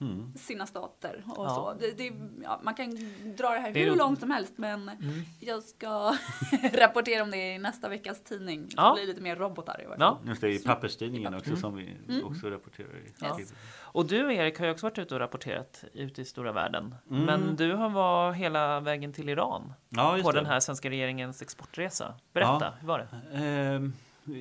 Mm. 0.00 0.32
sina 0.36 0.66
stater 0.66 1.24
och 1.28 1.46
ja. 1.46 1.54
så. 1.54 1.74
Det, 1.80 1.98
det, 1.98 2.12
ja, 2.42 2.60
man 2.62 2.74
kan 2.74 2.90
dra 3.36 3.50
det 3.50 3.58
här 3.58 3.72
det 3.72 3.80
hur 3.80 3.92
är... 3.92 3.96
långt 3.96 4.20
som 4.20 4.30
helst 4.30 4.52
men 4.56 4.88
mm. 4.88 5.22
jag 5.40 5.62
ska 5.62 6.16
rapportera 6.72 7.22
om 7.22 7.30
det 7.30 7.54
i 7.54 7.58
nästa 7.58 7.88
veckas 7.88 8.22
tidning. 8.22 8.68
Ja. 8.76 8.88
Det 8.88 8.94
blir 8.94 9.06
lite 9.06 9.20
mer 9.20 9.36
robotar 9.36 9.80
i 9.80 9.86
Ja. 9.98 10.20
Just 10.26 10.40
det, 10.40 10.54
i 10.54 10.58
papperstidningen 10.58 11.34
också 11.34 11.50
mm. 11.50 11.60
som 11.60 11.76
vi 11.76 11.96
mm. 12.08 12.26
också 12.26 12.50
rapporterar 12.50 12.96
i. 12.96 13.40
Yes. 13.40 13.54
Och 13.78 14.06
du 14.06 14.34
Erik 14.34 14.58
har 14.58 14.66
ju 14.66 14.72
också 14.72 14.86
varit 14.86 14.98
ute 14.98 15.14
och 15.14 15.20
rapporterat 15.20 15.84
ute 15.92 16.22
i 16.22 16.24
stora 16.24 16.52
världen. 16.52 16.94
Mm. 17.10 17.24
Men 17.24 17.56
du 17.56 17.72
har 17.72 17.88
varit 17.90 18.36
hela 18.36 18.80
vägen 18.80 19.12
till 19.12 19.28
Iran 19.28 19.72
ja, 19.88 20.18
på 20.22 20.32
det. 20.32 20.38
den 20.38 20.46
här 20.46 20.60
svenska 20.60 20.90
regeringens 20.90 21.42
exportresa. 21.42 22.14
Berätta, 22.32 22.72
hur 22.80 22.88
var 22.88 22.98
det? 22.98 23.76
Um... 23.76 23.92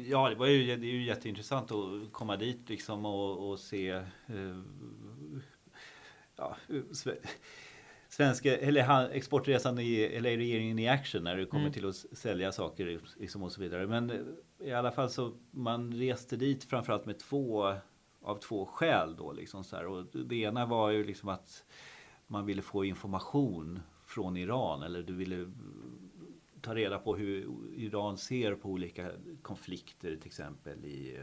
Ja, 0.07 0.29
det, 0.29 0.35
var 0.35 0.47
ju, 0.47 0.75
det 0.75 0.87
är 0.87 0.91
ju 0.91 1.03
jätteintressant 1.03 1.71
att 1.71 2.11
komma 2.11 2.35
dit 2.35 2.69
liksom 2.69 3.05
och, 3.05 3.49
och 3.49 3.59
se 3.59 3.89
eh, 3.89 4.03
ja, 6.35 6.57
svenska, 8.09 8.57
eller 8.57 9.09
exportresan 9.09 9.79
i, 9.79 10.01
eller 10.01 10.37
regeringen 10.37 10.79
i 10.79 10.87
action 10.87 11.23
när 11.23 11.37
det 11.37 11.45
kommer 11.45 11.63
mm. 11.63 11.73
till 11.73 11.89
att 11.89 11.95
sälja 11.95 12.51
saker 12.51 12.99
liksom 13.17 13.43
och 13.43 13.51
så 13.51 13.61
vidare. 13.61 13.87
Men 13.87 14.35
i 14.59 14.71
alla 14.71 14.91
fall 14.91 15.09
så 15.09 15.33
man 15.51 15.93
reste 15.93 16.35
dit 16.35 16.63
framförallt 16.63 17.05
med 17.05 17.19
två 17.19 17.75
av 18.25 18.39
två 18.39 18.65
skäl 18.65 19.15
då 19.15 19.33
liksom 19.33 19.63
så 19.63 19.75
här. 19.75 19.85
Och 19.85 20.05
det 20.05 20.35
ena 20.35 20.65
var 20.65 20.89
ju 20.89 21.03
liksom 21.03 21.29
att 21.29 21.65
man 22.27 22.45
ville 22.45 22.61
få 22.61 22.85
information 22.85 23.79
från 24.05 24.37
Iran 24.37 24.83
eller 24.83 25.03
du 25.03 25.13
ville 25.13 25.51
ta 26.61 26.75
reda 26.75 26.99
på 26.99 27.15
hur 27.15 27.47
Iran 27.75 28.17
ser 28.17 28.55
på 28.55 28.69
olika 28.69 29.11
konflikter 29.41 30.15
till 30.15 30.27
exempel 30.27 30.85
i 30.85 31.19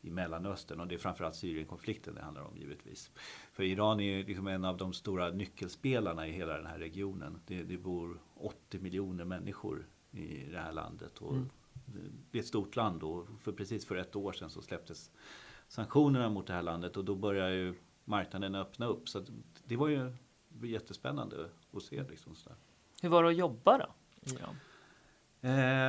i 0.00 0.10
Mellanöstern 0.10 0.80
och 0.80 0.88
det 0.88 0.94
är 0.94 0.98
framförallt 0.98 1.34
Syrienkonflikten 1.34 2.14
det 2.14 2.22
handlar 2.22 2.42
om 2.42 2.56
givetvis. 2.56 3.10
För 3.52 3.62
Iran 3.62 4.00
är 4.00 4.24
liksom 4.24 4.46
en 4.46 4.64
av 4.64 4.76
de 4.76 4.92
stora 4.92 5.30
nyckelspelarna 5.30 6.26
i 6.26 6.32
hela 6.32 6.56
den 6.56 6.66
här 6.66 6.78
regionen. 6.78 7.40
Det, 7.46 7.62
det 7.62 7.76
bor 7.76 8.20
80 8.34 8.78
miljoner 8.78 9.24
människor 9.24 9.86
i 10.10 10.44
det 10.44 10.58
här 10.58 10.72
landet. 10.72 11.18
Och 11.18 11.32
mm. 11.32 11.50
Det 12.30 12.38
är 12.38 12.42
ett 12.42 12.48
stort 12.48 12.76
land 12.76 13.02
och 13.02 13.26
för 13.40 13.52
precis 13.52 13.86
för 13.86 13.96
ett 13.96 14.16
år 14.16 14.32
sedan 14.32 14.50
så 14.50 14.62
släpptes 14.62 15.10
sanktionerna 15.68 16.28
mot 16.28 16.46
det 16.46 16.52
här 16.52 16.62
landet 16.62 16.96
och 16.96 17.04
då 17.04 17.14
börjar 17.14 17.50
ju 17.50 17.74
marknaden 18.04 18.54
öppna 18.54 18.86
upp. 18.86 19.08
Så 19.08 19.24
det 19.64 19.76
var 19.76 19.88
ju 19.88 20.12
jättespännande 20.62 21.50
att 21.72 21.82
se. 21.82 22.02
Liksom 22.02 22.34
sådär. 22.34 22.58
Hur 23.02 23.08
var 23.08 23.22
det 23.22 23.28
att 23.28 23.36
jobba 23.36 23.78
då 23.78 23.86
Iran? 24.32 24.56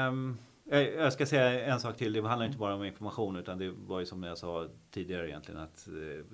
Um, 0.07 0.37
jag 0.69 1.13
ska 1.13 1.25
säga 1.25 1.65
en 1.65 1.79
sak 1.79 1.97
till. 1.97 2.13
Det 2.13 2.27
handlar 2.27 2.45
inte 2.45 2.57
bara 2.57 2.75
om 2.75 2.83
information 2.83 3.35
utan 3.35 3.57
det 3.57 3.71
var 3.71 3.99
ju 3.99 4.05
som 4.05 4.23
jag 4.23 4.37
sa 4.37 4.67
tidigare 4.91 5.29
egentligen 5.29 5.61
att 5.61 5.87
eh, 5.87 6.25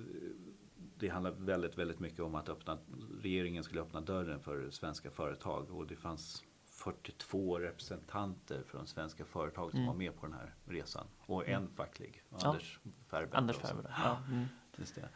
det 0.98 1.08
handlar 1.08 1.30
väldigt, 1.30 1.78
väldigt 1.78 2.00
mycket 2.00 2.20
om 2.20 2.34
att 2.34 2.48
öppna, 2.48 2.78
regeringen 3.22 3.64
skulle 3.64 3.80
öppna 3.80 4.00
dörren 4.00 4.40
för 4.40 4.70
svenska 4.70 5.10
företag 5.10 5.70
och 5.70 5.86
det 5.86 5.96
fanns 5.96 6.44
42 6.70 7.58
representanter 7.58 8.62
från 8.66 8.86
svenska 8.86 9.24
företag 9.24 9.70
som 9.70 9.78
mm. 9.78 9.86
var 9.86 9.94
med 9.94 10.16
på 10.20 10.26
den 10.26 10.34
här 10.34 10.54
resan. 10.64 11.06
Och 11.26 11.48
en 11.48 11.68
facklig, 11.68 12.22
ja. 12.28 12.48
Anders 12.48 12.78
Ferber. 13.10 13.36
Anders 13.36 13.56
Ferber, 13.56 13.94
ja. 14.04 14.18
Mm. 14.28 14.44
Just 14.76 14.94
det. 14.94 15.08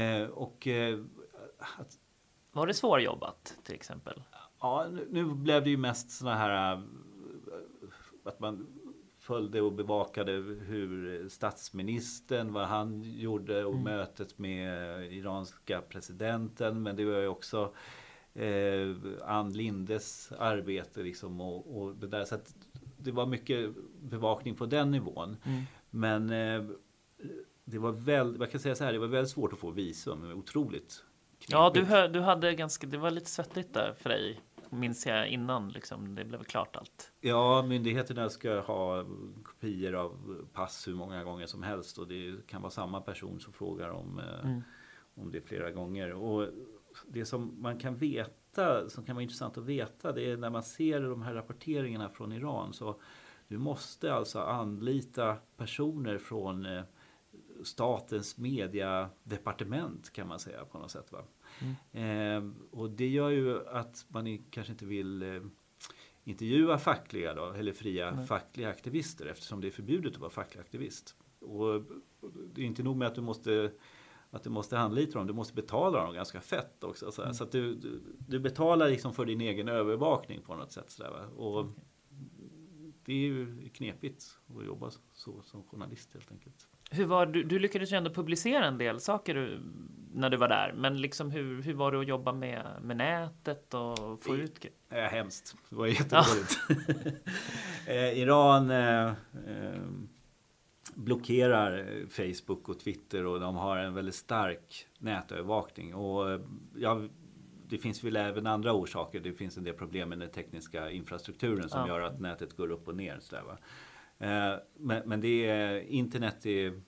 Eh, 0.00 0.28
och, 0.28 0.66
eh, 0.66 1.00
att, 1.78 1.98
var 2.52 2.66
det 2.66 2.74
svårjobbat 2.74 3.56
till 3.64 3.74
exempel? 3.74 4.22
Ja, 4.60 4.86
nu, 4.90 5.08
nu 5.10 5.24
blev 5.24 5.64
det 5.64 5.70
ju 5.70 5.76
mest 5.76 6.10
sådana 6.10 6.36
här 6.36 6.82
att 8.24 8.40
man 8.40 8.66
följde 9.18 9.60
och 9.60 9.72
bevakade 9.72 10.32
hur 10.66 11.28
statsministern, 11.28 12.52
vad 12.52 12.66
han 12.66 13.02
gjorde 13.02 13.64
och 13.64 13.72
mm. 13.72 13.84
mötet 13.84 14.38
med 14.38 15.12
iranska 15.12 15.80
presidenten. 15.80 16.82
Men 16.82 16.96
det 16.96 17.04
var 17.04 17.18
ju 17.18 17.28
också 17.28 17.74
eh, 18.34 18.96
Ann 19.24 19.52
Lindes 19.52 20.32
arbete 20.38 21.02
liksom 21.02 21.40
och, 21.40 21.76
och 21.76 21.94
det 21.94 22.06
där. 22.06 22.24
Så 22.24 22.34
att 22.34 22.54
det 22.96 23.10
var 23.10 23.26
mycket 23.26 23.70
bevakning 24.00 24.54
på 24.54 24.66
den 24.66 24.90
nivån. 24.90 25.36
Mm. 25.44 25.62
Men 25.90 26.30
eh, 26.30 26.76
det 27.64 27.78
var 27.78 27.92
väldigt, 27.92 28.40
jag 28.40 28.50
kan 28.50 28.60
säga 28.60 28.74
så 28.74 28.84
här, 28.84 28.92
det 28.92 28.98
var 28.98 29.06
väldigt 29.06 29.32
svårt 29.32 29.52
att 29.52 29.58
få 29.58 29.70
visum. 29.70 30.32
Otroligt 30.32 31.04
knepigt. 31.38 31.52
Ja, 31.52 31.70
du, 31.74 32.12
du 32.12 32.20
hade 32.20 32.54
ganska, 32.54 32.86
det 32.86 32.98
var 32.98 33.10
lite 33.10 33.30
svettigt 33.30 33.74
där 33.74 33.94
för 33.98 34.10
dig 34.10 34.40
minns 34.74 35.06
jag 35.06 35.28
innan 35.28 35.68
liksom, 35.68 36.14
det 36.14 36.24
blev 36.24 36.44
klart 36.44 36.76
allt. 36.76 37.12
Ja, 37.20 37.62
myndigheterna 37.62 38.30
ska 38.30 38.60
ha 38.60 39.04
kopior 39.44 39.94
av 39.94 40.46
pass 40.52 40.88
hur 40.88 40.94
många 40.94 41.24
gånger 41.24 41.46
som 41.46 41.62
helst 41.62 41.98
och 41.98 42.08
det 42.08 42.46
kan 42.46 42.62
vara 42.62 42.70
samma 42.70 43.00
person 43.00 43.40
som 43.40 43.52
frågar 43.52 43.88
om, 43.88 44.18
eh, 44.18 44.50
mm. 44.50 44.62
om 45.14 45.30
det 45.30 45.40
flera 45.40 45.70
gånger. 45.70 46.12
Och 46.12 46.48
det 47.06 47.24
som 47.24 47.62
man 47.62 47.78
kan 47.78 47.96
veta, 47.96 48.88
som 48.88 49.04
kan 49.04 49.16
vara 49.16 49.22
intressant 49.22 49.58
att 49.58 49.64
veta, 49.64 50.12
det 50.12 50.30
är 50.30 50.36
när 50.36 50.50
man 50.50 50.62
ser 50.62 51.00
de 51.00 51.22
här 51.22 51.34
rapporteringarna 51.34 52.08
från 52.08 52.32
Iran 52.32 52.72
så 52.72 53.00
du 53.48 53.58
måste 53.58 54.14
alltså 54.14 54.40
anlita 54.40 55.36
personer 55.56 56.18
från 56.18 56.66
eh, 56.66 56.82
statens 57.62 58.38
mediadepartement 58.38 60.12
kan 60.12 60.28
man 60.28 60.38
säga 60.38 60.64
på 60.64 60.78
något 60.78 60.90
sätt. 60.90 61.12
Va? 61.12 61.24
Mm. 61.60 62.46
Eh, 62.46 62.52
och 62.70 62.90
det 62.90 63.08
gör 63.08 63.30
ju 63.30 63.68
att 63.68 64.06
man 64.08 64.38
kanske 64.50 64.72
inte 64.72 64.86
vill 64.86 65.22
eh, 65.22 65.42
intervjua 66.24 66.78
fackliga 66.78 67.34
då, 67.34 67.50
eller 67.50 67.72
fria 67.72 68.10
Nej. 68.10 68.26
fackliga 68.26 68.68
aktivister 68.68 69.26
eftersom 69.26 69.60
det 69.60 69.66
är 69.66 69.70
förbjudet 69.70 70.14
att 70.14 70.20
vara 70.20 70.30
facklig 70.30 70.60
aktivist. 70.60 71.16
Och 71.40 71.82
det 72.54 72.62
är 72.62 72.66
inte 72.66 72.82
nog 72.82 72.96
med 72.96 73.08
att 73.08 73.14
du 73.14 73.20
måste 73.20 73.72
att 74.30 74.42
du 74.42 74.50
måste 74.50 74.78
anlita 74.78 75.18
dem, 75.18 75.26
du 75.26 75.32
måste 75.32 75.54
betala 75.54 76.04
dem 76.04 76.14
ganska 76.14 76.40
fett 76.40 76.84
också. 76.84 77.12
Så, 77.12 77.22
mm. 77.22 77.34
så 77.34 77.44
att 77.44 77.52
du, 77.52 77.74
du, 77.74 78.00
du, 78.18 78.40
betalar 78.40 78.90
liksom 78.90 79.14
för 79.14 79.24
din 79.26 79.40
egen 79.40 79.68
övervakning 79.68 80.42
på 80.42 80.54
något 80.54 80.72
sätt. 80.72 80.90
Sådär, 80.90 81.28
och 81.36 81.60
okay. 81.60 81.84
Det 83.04 83.12
är 83.12 83.16
ju 83.16 83.68
knepigt 83.68 84.38
att 84.56 84.66
jobba 84.66 84.90
så 85.12 85.42
som 85.42 85.64
journalist 85.64 86.12
helt 86.12 86.32
enkelt. 86.32 86.68
Hur 86.90 87.04
var, 87.04 87.26
du, 87.26 87.42
du 87.42 87.58
lyckades 87.58 87.92
ju 87.92 87.96
ändå 87.96 88.10
publicera 88.10 88.64
en 88.64 88.78
del 88.78 89.00
saker 89.00 89.60
när 90.14 90.30
du 90.30 90.36
var 90.36 90.48
där. 90.48 90.72
Men 90.72 91.00
liksom 91.00 91.30
hur, 91.30 91.62
hur 91.62 91.74
var 91.74 91.92
det 91.92 92.00
att 92.00 92.08
jobba 92.08 92.32
med, 92.32 92.66
med 92.82 92.96
nätet 92.96 93.74
och 93.74 94.22
få 94.22 94.36
I, 94.36 94.40
ut 94.40 94.66
Ja, 94.88 95.06
hemskt. 95.06 95.56
Det 95.70 95.76
var 95.76 95.86
jättedåligt. 96.00 96.58
eh, 97.86 98.18
Iran 98.18 98.70
eh, 98.70 99.06
eh, 99.06 99.80
blockerar 100.94 101.86
Facebook 102.10 102.68
och 102.68 102.80
Twitter 102.80 103.26
och 103.26 103.40
de 103.40 103.56
har 103.56 103.76
en 103.76 103.94
väldigt 103.94 104.14
stark 104.14 104.86
nätövervakning. 104.98 105.94
Och 105.94 106.30
eh, 106.30 106.40
ja, 106.76 107.02
det 107.68 107.78
finns 107.78 108.04
väl 108.04 108.16
även 108.16 108.46
andra 108.46 108.72
orsaker. 108.72 109.20
Det 109.20 109.32
finns 109.32 109.56
en 109.56 109.64
del 109.64 109.74
problem 109.74 110.08
med 110.08 110.18
den 110.18 110.30
tekniska 110.30 110.90
infrastrukturen 110.90 111.68
som 111.68 111.80
ja. 111.80 111.88
gör 111.88 112.00
att 112.00 112.20
nätet 112.20 112.56
går 112.56 112.70
upp 112.70 112.88
och 112.88 112.96
ner. 112.96 113.18
Så 113.20 113.34
där, 113.34 113.42
va? 113.42 113.58
Eh, 114.18 114.54
men, 114.76 115.08
men 115.08 115.20
det 115.20 115.48
är, 115.48 115.80
internet 115.80 116.46
är, 116.46 116.80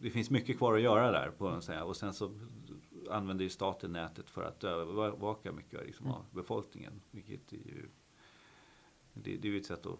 det 0.00 0.10
finns 0.10 0.30
mycket 0.30 0.58
kvar 0.58 0.74
att 0.74 0.82
göra 0.82 1.10
där. 1.10 1.30
På, 1.30 1.46
och 1.84 1.96
sen 1.96 2.14
så 2.14 2.30
använder 3.10 3.44
ju 3.44 3.50
staten 3.50 3.92
nätet 3.92 4.30
för 4.30 4.42
att 4.42 4.64
övervaka 4.64 5.52
mycket 5.52 5.86
liksom, 5.86 6.06
av 6.06 6.24
befolkningen. 6.30 7.00
Vilket 7.10 7.52
är 7.52 7.56
ju, 7.56 7.88
det, 9.14 9.36
det 9.36 9.48
är 9.48 9.52
ju 9.52 9.58
ett 9.58 9.66
sätt 9.66 9.86
att 9.86 9.98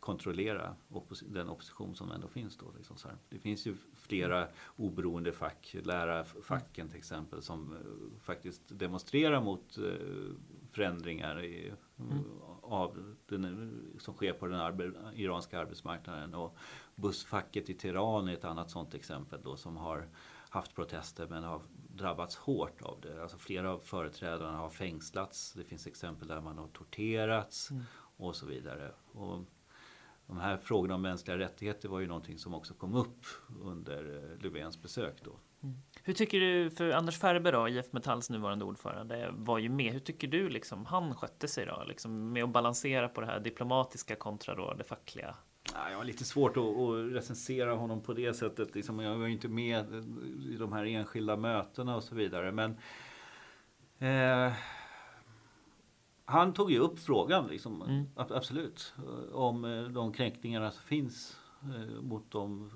kontrollera 0.00 0.76
oppos 0.88 1.20
den 1.20 1.48
opposition 1.48 1.94
som 1.94 2.10
ändå 2.10 2.28
finns. 2.28 2.56
Då, 2.56 2.72
liksom 2.76 2.96
så 2.96 3.08
här. 3.08 3.16
Det 3.28 3.38
finns 3.38 3.66
ju 3.66 3.76
flera 3.94 4.48
oberoende 4.76 5.32
fack, 5.32 5.76
lärarfacken 5.84 6.88
till 6.88 6.98
exempel, 6.98 7.42
som 7.42 7.72
uh, 7.72 8.18
faktiskt 8.20 8.62
demonstrerar 8.66 9.40
mot 9.40 9.78
uh, 9.78 10.32
förändringar 10.72 11.44
i, 11.44 11.72
mm. 11.98 12.24
av 12.62 13.14
den, 13.26 13.96
som 13.98 14.14
sker 14.14 14.32
på 14.32 14.46
den 14.46 14.60
arbe, 14.60 14.92
iranska 15.14 15.60
arbetsmarknaden. 15.60 16.34
Och 16.34 16.56
bussfacket 16.94 17.70
i 17.70 17.74
Teheran 17.74 18.28
är 18.28 18.32
ett 18.32 18.44
annat 18.44 18.70
sådant 18.70 18.94
exempel 18.94 19.40
då, 19.42 19.56
som 19.56 19.76
har 19.76 20.08
haft 20.48 20.74
protester 20.74 21.26
men 21.26 21.44
har 21.44 21.62
drabbats 21.88 22.36
hårt 22.36 22.82
av 22.82 23.00
det. 23.00 23.22
Alltså 23.22 23.38
flera 23.38 23.72
av 23.72 23.78
företrädarna 23.78 24.58
har 24.58 24.70
fängslats. 24.70 25.52
Det 25.52 25.64
finns 25.64 25.86
exempel 25.86 26.28
där 26.28 26.40
man 26.40 26.58
har 26.58 26.68
torterats 26.68 27.70
mm. 27.70 27.82
och 28.16 28.36
så 28.36 28.46
vidare. 28.46 28.92
Och 29.12 29.44
de 30.26 30.38
här 30.38 30.56
frågorna 30.56 30.94
om 30.94 31.02
mänskliga 31.02 31.38
rättigheter 31.38 31.88
var 31.88 32.00
ju 32.00 32.06
någonting 32.06 32.38
som 32.38 32.54
också 32.54 32.74
kom 32.74 32.94
upp 32.94 33.26
under 33.62 34.16
eh, 34.16 34.42
Löfvens 34.42 34.82
besök 34.82 35.16
då. 35.24 35.30
Mm. 35.62 35.76
Hur 36.02 36.14
tycker 36.14 36.40
du, 36.40 36.70
för 36.70 36.90
Anders 36.90 37.18
Ferber 37.18 37.52
då, 37.52 37.68
IF 37.68 37.92
Metalls 37.92 38.30
nuvarande 38.30 38.64
ordförande, 38.64 39.30
var 39.36 39.58
ju 39.58 39.68
med. 39.68 39.92
Hur 39.92 40.00
tycker 40.00 40.28
du 40.28 40.48
liksom 40.48 40.86
han 40.86 41.14
skötte 41.14 41.48
sig 41.48 41.66
då? 41.66 41.84
Liksom 41.86 42.32
med 42.32 42.44
att 42.44 42.50
balansera 42.50 43.08
på 43.08 43.20
det 43.20 43.26
här 43.26 43.40
diplomatiska 43.40 44.16
kontra 44.16 44.54
då 44.54 44.74
det 44.74 44.84
fackliga? 44.84 45.34
Ja, 45.74 45.90
jag 45.90 45.96
har 45.96 46.04
lite 46.04 46.24
svårt 46.24 46.56
att, 46.56 46.62
att 46.62 47.12
recensera 47.12 47.74
honom 47.74 48.02
på 48.02 48.12
det 48.12 48.34
sättet. 48.34 48.74
Liksom, 48.74 48.98
jag 48.98 49.18
var 49.18 49.26
ju 49.26 49.32
inte 49.32 49.48
med 49.48 49.94
i 50.50 50.56
de 50.58 50.72
här 50.72 50.84
enskilda 50.84 51.36
mötena 51.36 51.96
och 51.96 52.02
så 52.02 52.14
vidare. 52.14 52.52
Men 52.52 52.70
eh, 53.98 54.52
han 56.28 56.52
tog 56.52 56.70
ju 56.70 56.78
upp 56.78 56.98
frågan, 56.98 57.46
liksom, 57.46 57.82
mm. 57.82 58.06
absolut, 58.16 58.94
om 59.32 59.64
eh, 59.64 59.82
de 59.82 60.12
kränkningarna 60.12 60.70
som 60.70 60.82
finns 60.82 61.36
eh, 61.62 62.02
mot 62.02 62.30
de 62.30 62.70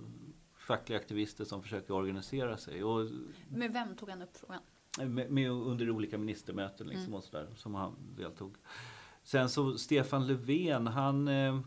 fackliga 0.57 0.99
aktivister 0.99 1.45
som 1.45 1.63
försöker 1.63 1.95
organisera 1.95 2.57
sig. 2.57 2.85
Och, 2.85 3.09
med 3.49 3.73
vem 3.73 3.97
tog 3.97 4.11
han 4.11 4.23
upp 4.23 4.37
frågan? 4.37 4.61
Med, 5.15 5.31
med 5.31 5.51
under 5.51 5.91
olika 5.91 6.19
ministermöten 6.19 6.87
liksom, 6.87 7.07
mm. 7.07 7.15
och 7.15 7.25
sådär, 7.25 7.49
som 7.57 7.75
han 7.75 7.97
deltog. 8.17 8.57
Sen 9.23 9.49
så 9.49 9.79
Stefan 9.79 10.27
Löfven, 10.27 10.87
han 10.87 11.29
eh, 11.29 11.61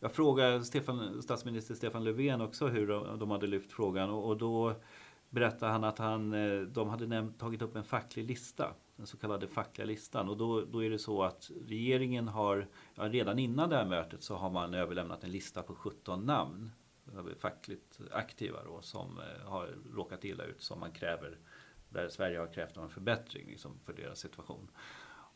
jag 0.00 0.12
frågade 0.12 0.64
Stefan, 0.64 1.22
statsminister 1.22 1.74
Stefan 1.74 2.04
Löfven 2.04 2.40
också 2.40 2.66
hur 2.66 2.86
de, 2.86 3.18
de 3.18 3.30
hade 3.30 3.46
lyft 3.46 3.72
frågan 3.72 4.10
och, 4.10 4.28
och, 4.28 4.36
då 4.36 4.74
berättade 5.30 5.72
han 5.72 5.84
att 5.84 5.98
han, 5.98 6.30
de 6.72 6.88
hade 6.88 7.06
nämnt, 7.06 7.38
tagit 7.38 7.62
upp 7.62 7.76
en 7.76 7.84
facklig 7.84 8.24
lista 8.24 8.74
den 9.00 9.06
så 9.06 9.16
kallade 9.16 9.48
fackliga 9.48 9.86
listan. 9.86 10.28
Och 10.28 10.36
då, 10.36 10.64
då 10.64 10.84
är 10.84 10.90
det 10.90 10.98
så 10.98 11.22
att 11.22 11.50
regeringen 11.66 12.28
har, 12.28 12.68
ja, 12.94 13.08
redan 13.08 13.38
innan 13.38 13.68
det 13.68 13.76
här 13.76 13.86
mötet 13.86 14.22
så 14.22 14.36
har 14.36 14.50
man 14.50 14.74
överlämnat 14.74 15.24
en 15.24 15.30
lista 15.30 15.62
på 15.62 15.74
17 15.74 16.26
namn 16.26 16.70
fackligt 17.38 18.00
aktiva 18.12 18.64
då, 18.64 18.82
som 18.82 19.18
eh, 19.18 19.48
har 19.50 19.68
råkat 19.94 20.24
illa 20.24 20.44
ut 20.44 20.62
som 20.62 20.80
man 20.80 20.92
kräver, 20.92 21.38
där 21.88 22.08
Sverige 22.08 22.38
har 22.38 22.52
krävt 22.52 22.76
en 22.76 22.88
förbättring 22.88 23.46
liksom, 23.46 23.78
för 23.84 23.92
deras 23.92 24.18
situation. 24.18 24.70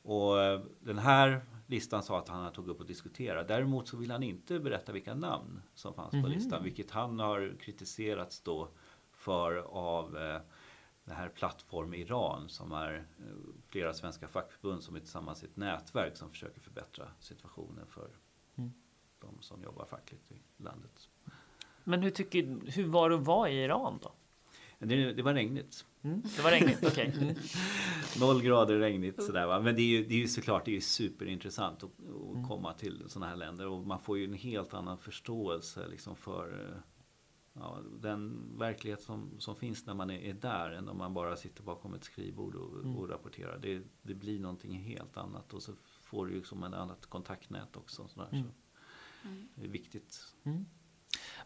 Och 0.03 0.43
eh, 0.43 0.61
den 0.81 0.99
här 0.99 1.41
listan 1.67 2.03
sa 2.03 2.19
att 2.19 2.29
han 2.29 2.53
tog 2.53 2.69
upp 2.69 2.81
och 2.81 2.87
diskuterade. 2.87 3.55
Däremot 3.55 3.89
så 3.89 3.97
vill 3.97 4.11
han 4.11 4.23
inte 4.23 4.61
berätta 4.61 4.93
vilka 4.93 5.15
namn 5.15 5.63
som 5.75 5.95
fanns 5.95 6.13
mm 6.13 6.21
-hmm. 6.21 6.27
på 6.27 6.31
mhm. 6.31 6.39
listan, 6.39 6.65
vilket 6.65 6.91
han 6.91 7.19
har 7.19 7.57
kritiserats 7.61 8.41
då 8.41 8.69
för 9.13 9.57
av 9.57 10.17
eh, 10.17 10.41
det 11.05 11.15
här 11.15 11.29
Plattform 11.29 11.95
Iran 11.95 12.49
som 12.49 12.73
är 12.73 12.95
eh, 12.95 13.35
flera 13.69 13.95
svenska 13.95 14.29
fackförbund 14.29 14.83
som 14.83 14.97
är 14.97 15.01
tillsammans 15.01 15.43
i 15.43 15.47
ett 15.47 15.57
nätverk 15.57 16.17
som 16.17 16.31
försöker 16.31 16.61
förbättra 16.61 17.09
situationen 17.21 17.87
för 17.87 18.11
mm. 18.57 18.73
de 19.21 19.43
som 19.43 19.63
jobbar 19.63 19.85
fackligt 19.85 20.33
i 20.33 20.43
landet. 20.57 21.09
Men 21.85 22.03
hur, 22.03 22.11
tycker, 22.11 22.71
hur 22.71 22.87
var 22.87 23.11
det 23.11 23.17
att 23.17 23.27
vara 23.27 23.51
i 23.51 23.65
Iran 23.65 23.99
då? 24.03 24.13
Det, 24.79 25.13
det 25.13 25.23
var 25.23 25.35
regnigt. 25.35 25.85
Mm, 26.03 26.23
det 26.37 26.43
var 26.43 26.51
regnigt, 26.51 26.85
okej. 26.85 27.09
Okay. 27.09 27.35
Mm. 28.17 28.27
Noll 28.29 28.43
grader 28.43 28.79
regnigt 28.79 29.23
sådär 29.23 29.47
va. 29.47 29.61
Men 29.61 29.77
det 29.77 29.83
är 29.83 29.87
ju, 29.87 30.05
det 30.05 30.15
är 30.15 30.19
ju 30.19 30.29
såklart 30.29 30.65
det 30.65 30.77
är 30.77 30.81
superintressant 30.81 31.85
att, 31.85 31.91
att 31.91 32.35
mm. 32.35 32.49
komma 32.49 32.73
till 32.73 33.05
sådana 33.09 33.31
här 33.31 33.37
länder 33.37 33.67
och 33.67 33.87
man 33.87 33.99
får 33.99 34.19
ju 34.19 34.25
en 34.25 34.35
helt 34.35 34.75
annan 34.75 34.99
förståelse 34.99 35.89
liksom 35.89 36.17
för 36.17 36.69
eh, 36.69 36.77
ja, 37.55 37.79
den 38.01 38.53
verklighet 38.59 39.03
som, 39.03 39.41
som 39.41 39.57
finns 39.57 39.87
när 39.87 39.95
man 39.95 40.11
är, 40.11 40.19
är, 40.19 40.35
där 40.35 40.71
än 40.71 40.89
om 40.89 40.99
man 40.99 41.15
bara 41.15 41.37
sitter 41.37 41.63
bakom 41.63 41.95
ett 41.95 42.05
skrivbord 42.05 42.55
och, 42.55 42.85
mm. 42.85 42.97
och 42.97 43.09
rapporterar. 43.09 43.59
Det, 43.59 43.83
det, 44.03 44.15
blir 44.15 44.41
någonting 44.41 44.73
helt 44.73 45.17
annat 45.17 45.55
och 45.55 45.63
så 45.63 45.73
får 46.01 46.27
du 46.27 46.35
ju 46.35 46.43
som 46.43 46.65
ett 46.65 46.75
annat 46.75 47.07
kontaktnät 47.07 47.77
också. 47.77 48.09
Sådär, 48.09 48.29
mm. 48.33 48.45
så 49.23 49.29
mm. 49.29 49.49
det 49.55 49.65
är 49.65 49.71
viktigt. 49.71 50.35
Mm. 50.45 50.65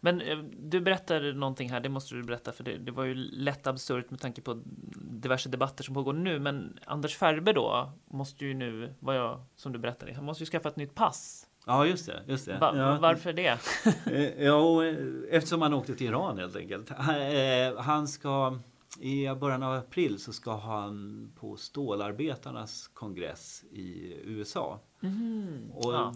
Men 0.00 0.20
eh, 0.20 0.38
du 0.58 0.80
berättade 0.80 1.32
någonting 1.32 1.70
här, 1.70 1.80
det 1.80 1.88
måste 1.88 2.14
du 2.14 2.22
berätta 2.22 2.52
för 2.52 2.64
det, 2.64 2.78
det 2.78 2.92
var 2.92 3.04
ju 3.04 3.14
lätt 3.14 3.66
absurt 3.66 4.10
med 4.10 4.20
tanke 4.20 4.42
på 4.42 4.62
diverse 5.10 5.48
debatter 5.48 5.84
som 5.84 5.94
pågår 5.94 6.12
nu. 6.12 6.38
Men 6.38 6.78
Anders 6.86 7.16
Ferber 7.16 7.52
då 7.52 7.92
måste 8.06 8.44
ju 8.44 8.54
nu, 8.54 8.94
vad 9.00 9.16
jag, 9.16 9.44
som 9.56 9.72
du 9.72 9.78
berättade, 9.78 10.14
han 10.14 10.24
måste 10.24 10.44
ju 10.44 10.50
skaffa 10.50 10.68
ett 10.68 10.76
nytt 10.76 10.94
pass. 10.94 11.47
Ja, 11.68 11.86
just 11.86 12.06
det. 12.06 12.22
Just 12.26 12.46
det. 12.46 12.58
Va, 12.58 12.76
ja. 12.76 12.98
Varför 13.00 13.32
det? 13.32 13.58
Eh, 14.06 14.44
ja, 14.44 14.84
eftersom 15.30 15.62
han 15.62 15.74
åkte 15.74 15.94
till 15.94 16.06
Iran 16.06 16.38
helt 16.38 16.56
enkelt. 16.56 16.90
Eh, 16.90 17.80
han 17.80 18.08
ska, 18.08 18.58
i 19.00 19.28
början 19.34 19.62
av 19.62 19.74
april 19.74 20.18
så 20.18 20.32
ska 20.32 20.56
han 20.56 21.32
på 21.36 21.56
stålarbetarnas 21.56 22.88
kongress 22.88 23.64
i 23.70 24.14
USA. 24.24 24.80
Mm. 25.02 25.70
Och 25.74 25.94
ja. 25.94 26.14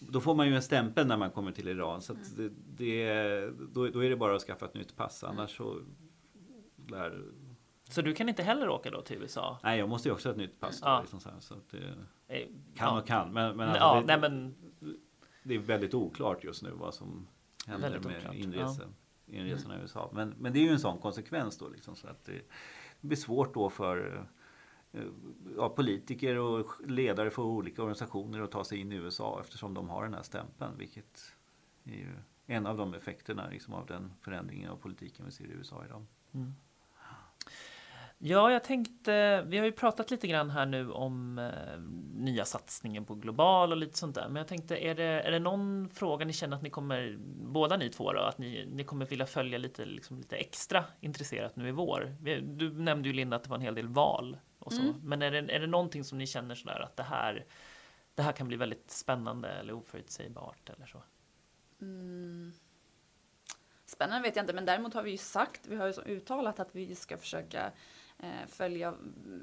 Då 0.00 0.20
får 0.20 0.34
man 0.34 0.48
ju 0.48 0.54
en 0.54 0.62
stämpel 0.62 1.06
när 1.06 1.16
man 1.16 1.30
kommer 1.30 1.52
till 1.52 1.68
Iran. 1.68 2.02
Så 2.02 2.14
det, 2.36 2.50
det, 2.76 3.50
då, 3.74 3.88
då, 3.88 4.04
är 4.04 4.10
det 4.10 4.16
bara 4.16 4.36
att 4.36 4.42
skaffa 4.42 4.66
ett 4.66 4.74
nytt 4.74 4.96
pass. 4.96 5.24
Annars 5.24 5.56
så 5.56 5.80
lär 6.88 7.22
så 7.88 8.02
du 8.02 8.14
kan 8.14 8.28
inte 8.28 8.42
heller 8.42 8.68
åka 8.68 8.90
då 8.90 9.02
till 9.02 9.16
USA? 9.16 9.58
Nej, 9.62 9.78
jag 9.78 9.88
måste 9.88 10.08
ju 10.08 10.12
också 10.12 10.28
ha 10.28 10.32
ett 10.32 10.38
nytt 10.38 10.60
pass. 10.60 10.80
Då, 10.80 10.86
ja. 10.86 11.00
liksom 11.00 11.20
så, 11.20 11.30
så 11.40 11.54
det, 11.70 11.78
eh, 12.34 12.48
kan 12.76 12.98
och 12.98 13.06
kan. 13.06 13.32
Men, 13.32 13.56
men, 13.56 13.68
alltså, 13.68 13.84
ja, 13.84 14.00
det, 14.00 14.06
nej, 14.06 14.30
men 14.30 14.54
det 15.44 15.54
är 15.54 15.58
väldigt 15.58 15.94
oklart 15.94 16.44
just 16.44 16.62
nu 16.62 16.70
vad 16.70 16.94
som 16.94 17.26
händer 17.66 17.90
väldigt 17.90 18.24
med 18.24 18.34
inresa, 18.34 18.82
ja. 19.26 19.38
inresorna 19.38 19.78
i 19.78 19.82
USA. 19.82 20.10
Men, 20.12 20.34
men 20.38 20.52
det 20.52 20.58
är 20.58 20.62
ju 20.62 20.70
en 20.70 20.80
sån 20.80 20.98
konsekvens 20.98 21.58
då. 21.58 21.68
Liksom, 21.68 21.96
så 21.96 22.08
att 22.08 22.24
det, 22.24 22.32
det 23.00 23.06
blir 23.06 23.16
svårt 23.16 23.54
då 23.54 23.70
för 23.70 24.26
eh, 24.92 25.02
ja, 25.56 25.68
politiker 25.68 26.38
och 26.38 26.70
ledare 26.86 27.30
för 27.30 27.42
olika 27.42 27.82
organisationer 27.82 28.40
att 28.40 28.50
ta 28.50 28.64
sig 28.64 28.78
in 28.78 28.92
i 28.92 28.96
USA 28.96 29.40
eftersom 29.40 29.74
de 29.74 29.88
har 29.88 30.02
den 30.02 30.14
här 30.14 30.22
stämpeln. 30.22 30.78
Vilket 30.78 31.34
är 31.84 31.96
ju 31.96 32.12
en 32.46 32.66
av 32.66 32.76
de 32.76 32.94
effekterna 32.94 33.48
liksom, 33.48 33.74
av 33.74 33.86
den 33.86 34.12
förändringen 34.20 34.70
av 34.70 34.76
politiken 34.76 35.24
vi 35.24 35.32
ser 35.32 35.44
i 35.44 35.52
USA 35.52 35.84
idag. 35.84 36.06
Mm. 36.32 36.54
Ja, 38.18 38.52
jag 38.52 38.64
tänkte, 38.64 39.42
vi 39.42 39.58
har 39.58 39.64
ju 39.64 39.72
pratat 39.72 40.10
lite 40.10 40.26
grann 40.26 40.50
här 40.50 40.66
nu 40.66 40.90
om 40.90 41.38
eh, 41.38 41.80
nya 42.14 42.44
satsningen 42.44 43.04
på 43.04 43.14
global 43.14 43.72
och 43.72 43.78
lite 43.78 43.98
sånt 43.98 44.14
där. 44.14 44.26
Men 44.26 44.36
jag 44.36 44.48
tänkte, 44.48 44.76
är 44.76 44.94
det, 44.94 45.04
är 45.04 45.30
det 45.30 45.38
någon 45.38 45.88
fråga 45.88 46.24
ni 46.24 46.32
känner 46.32 46.56
att 46.56 46.62
ni 46.62 46.70
kommer, 46.70 47.16
båda 47.36 47.76
ni 47.76 47.88
två 47.88 48.12
då, 48.12 48.20
att 48.20 48.38
ni, 48.38 48.66
ni 48.72 48.84
kommer 48.84 49.06
vilja 49.06 49.26
följa 49.26 49.58
lite, 49.58 49.84
liksom, 49.84 50.18
lite 50.18 50.36
extra 50.36 50.84
intresserat 51.00 51.56
nu 51.56 51.68
i 51.68 51.72
vår? 51.72 52.16
Du 52.40 52.72
nämnde 52.72 53.08
ju 53.08 53.14
Linda 53.14 53.36
att 53.36 53.42
det 53.42 53.50
var 53.50 53.56
en 53.56 53.62
hel 53.62 53.74
del 53.74 53.88
val 53.88 54.36
och 54.58 54.72
så. 54.72 54.82
Mm. 54.82 54.94
Men 55.02 55.22
är 55.22 55.30
det, 55.30 55.38
är 55.54 55.60
det 55.60 55.66
någonting 55.66 56.04
som 56.04 56.18
ni 56.18 56.26
känner 56.26 56.54
sådär 56.54 56.80
att 56.80 56.96
det 56.96 57.02
här, 57.02 57.44
det 58.14 58.22
här 58.22 58.32
kan 58.32 58.48
bli 58.48 58.56
väldigt 58.56 58.90
spännande 58.90 59.48
eller 59.48 59.72
oförutsägbart 59.72 60.70
eller 60.70 60.86
så? 60.86 61.02
Mm. 61.80 62.52
Spännande 63.86 64.28
vet 64.28 64.36
jag 64.36 64.42
inte, 64.42 64.52
men 64.52 64.64
däremot 64.64 64.94
har 64.94 65.02
vi 65.02 65.10
ju 65.10 65.16
sagt, 65.16 65.66
vi 65.66 65.76
har 65.76 65.86
ju 65.86 66.16
uttalat 66.16 66.60
att 66.60 66.74
vi 66.74 66.94
ska 66.94 67.18
försöka 67.18 67.72
eh, 68.18 68.46
följa 68.48 68.94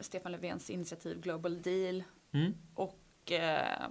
Stefan 0.01 0.31
Löfvens 0.31 0.69
initiativ 0.69 1.21
Global 1.21 1.61
Deal 1.61 2.03
mm. 2.31 2.53
och 2.75 3.31
eh, 3.31 3.89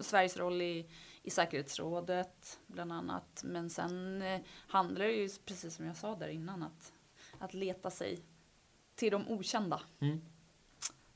Sveriges 0.00 0.36
roll 0.36 0.62
i, 0.62 0.86
i 1.22 1.30
säkerhetsrådet 1.30 2.60
bland 2.66 2.92
annat. 2.92 3.42
Men 3.44 3.70
sen 3.70 4.22
eh, 4.22 4.40
handlar 4.68 5.06
det 5.06 5.12
ju 5.12 5.28
precis 5.44 5.74
som 5.74 5.86
jag 5.86 5.96
sa 5.96 6.16
där 6.16 6.28
innan 6.28 6.62
att, 6.62 6.92
att 7.38 7.54
leta 7.54 7.90
sig 7.90 8.20
till 8.94 9.12
de 9.12 9.28
okända 9.28 9.80
mm. 10.00 10.20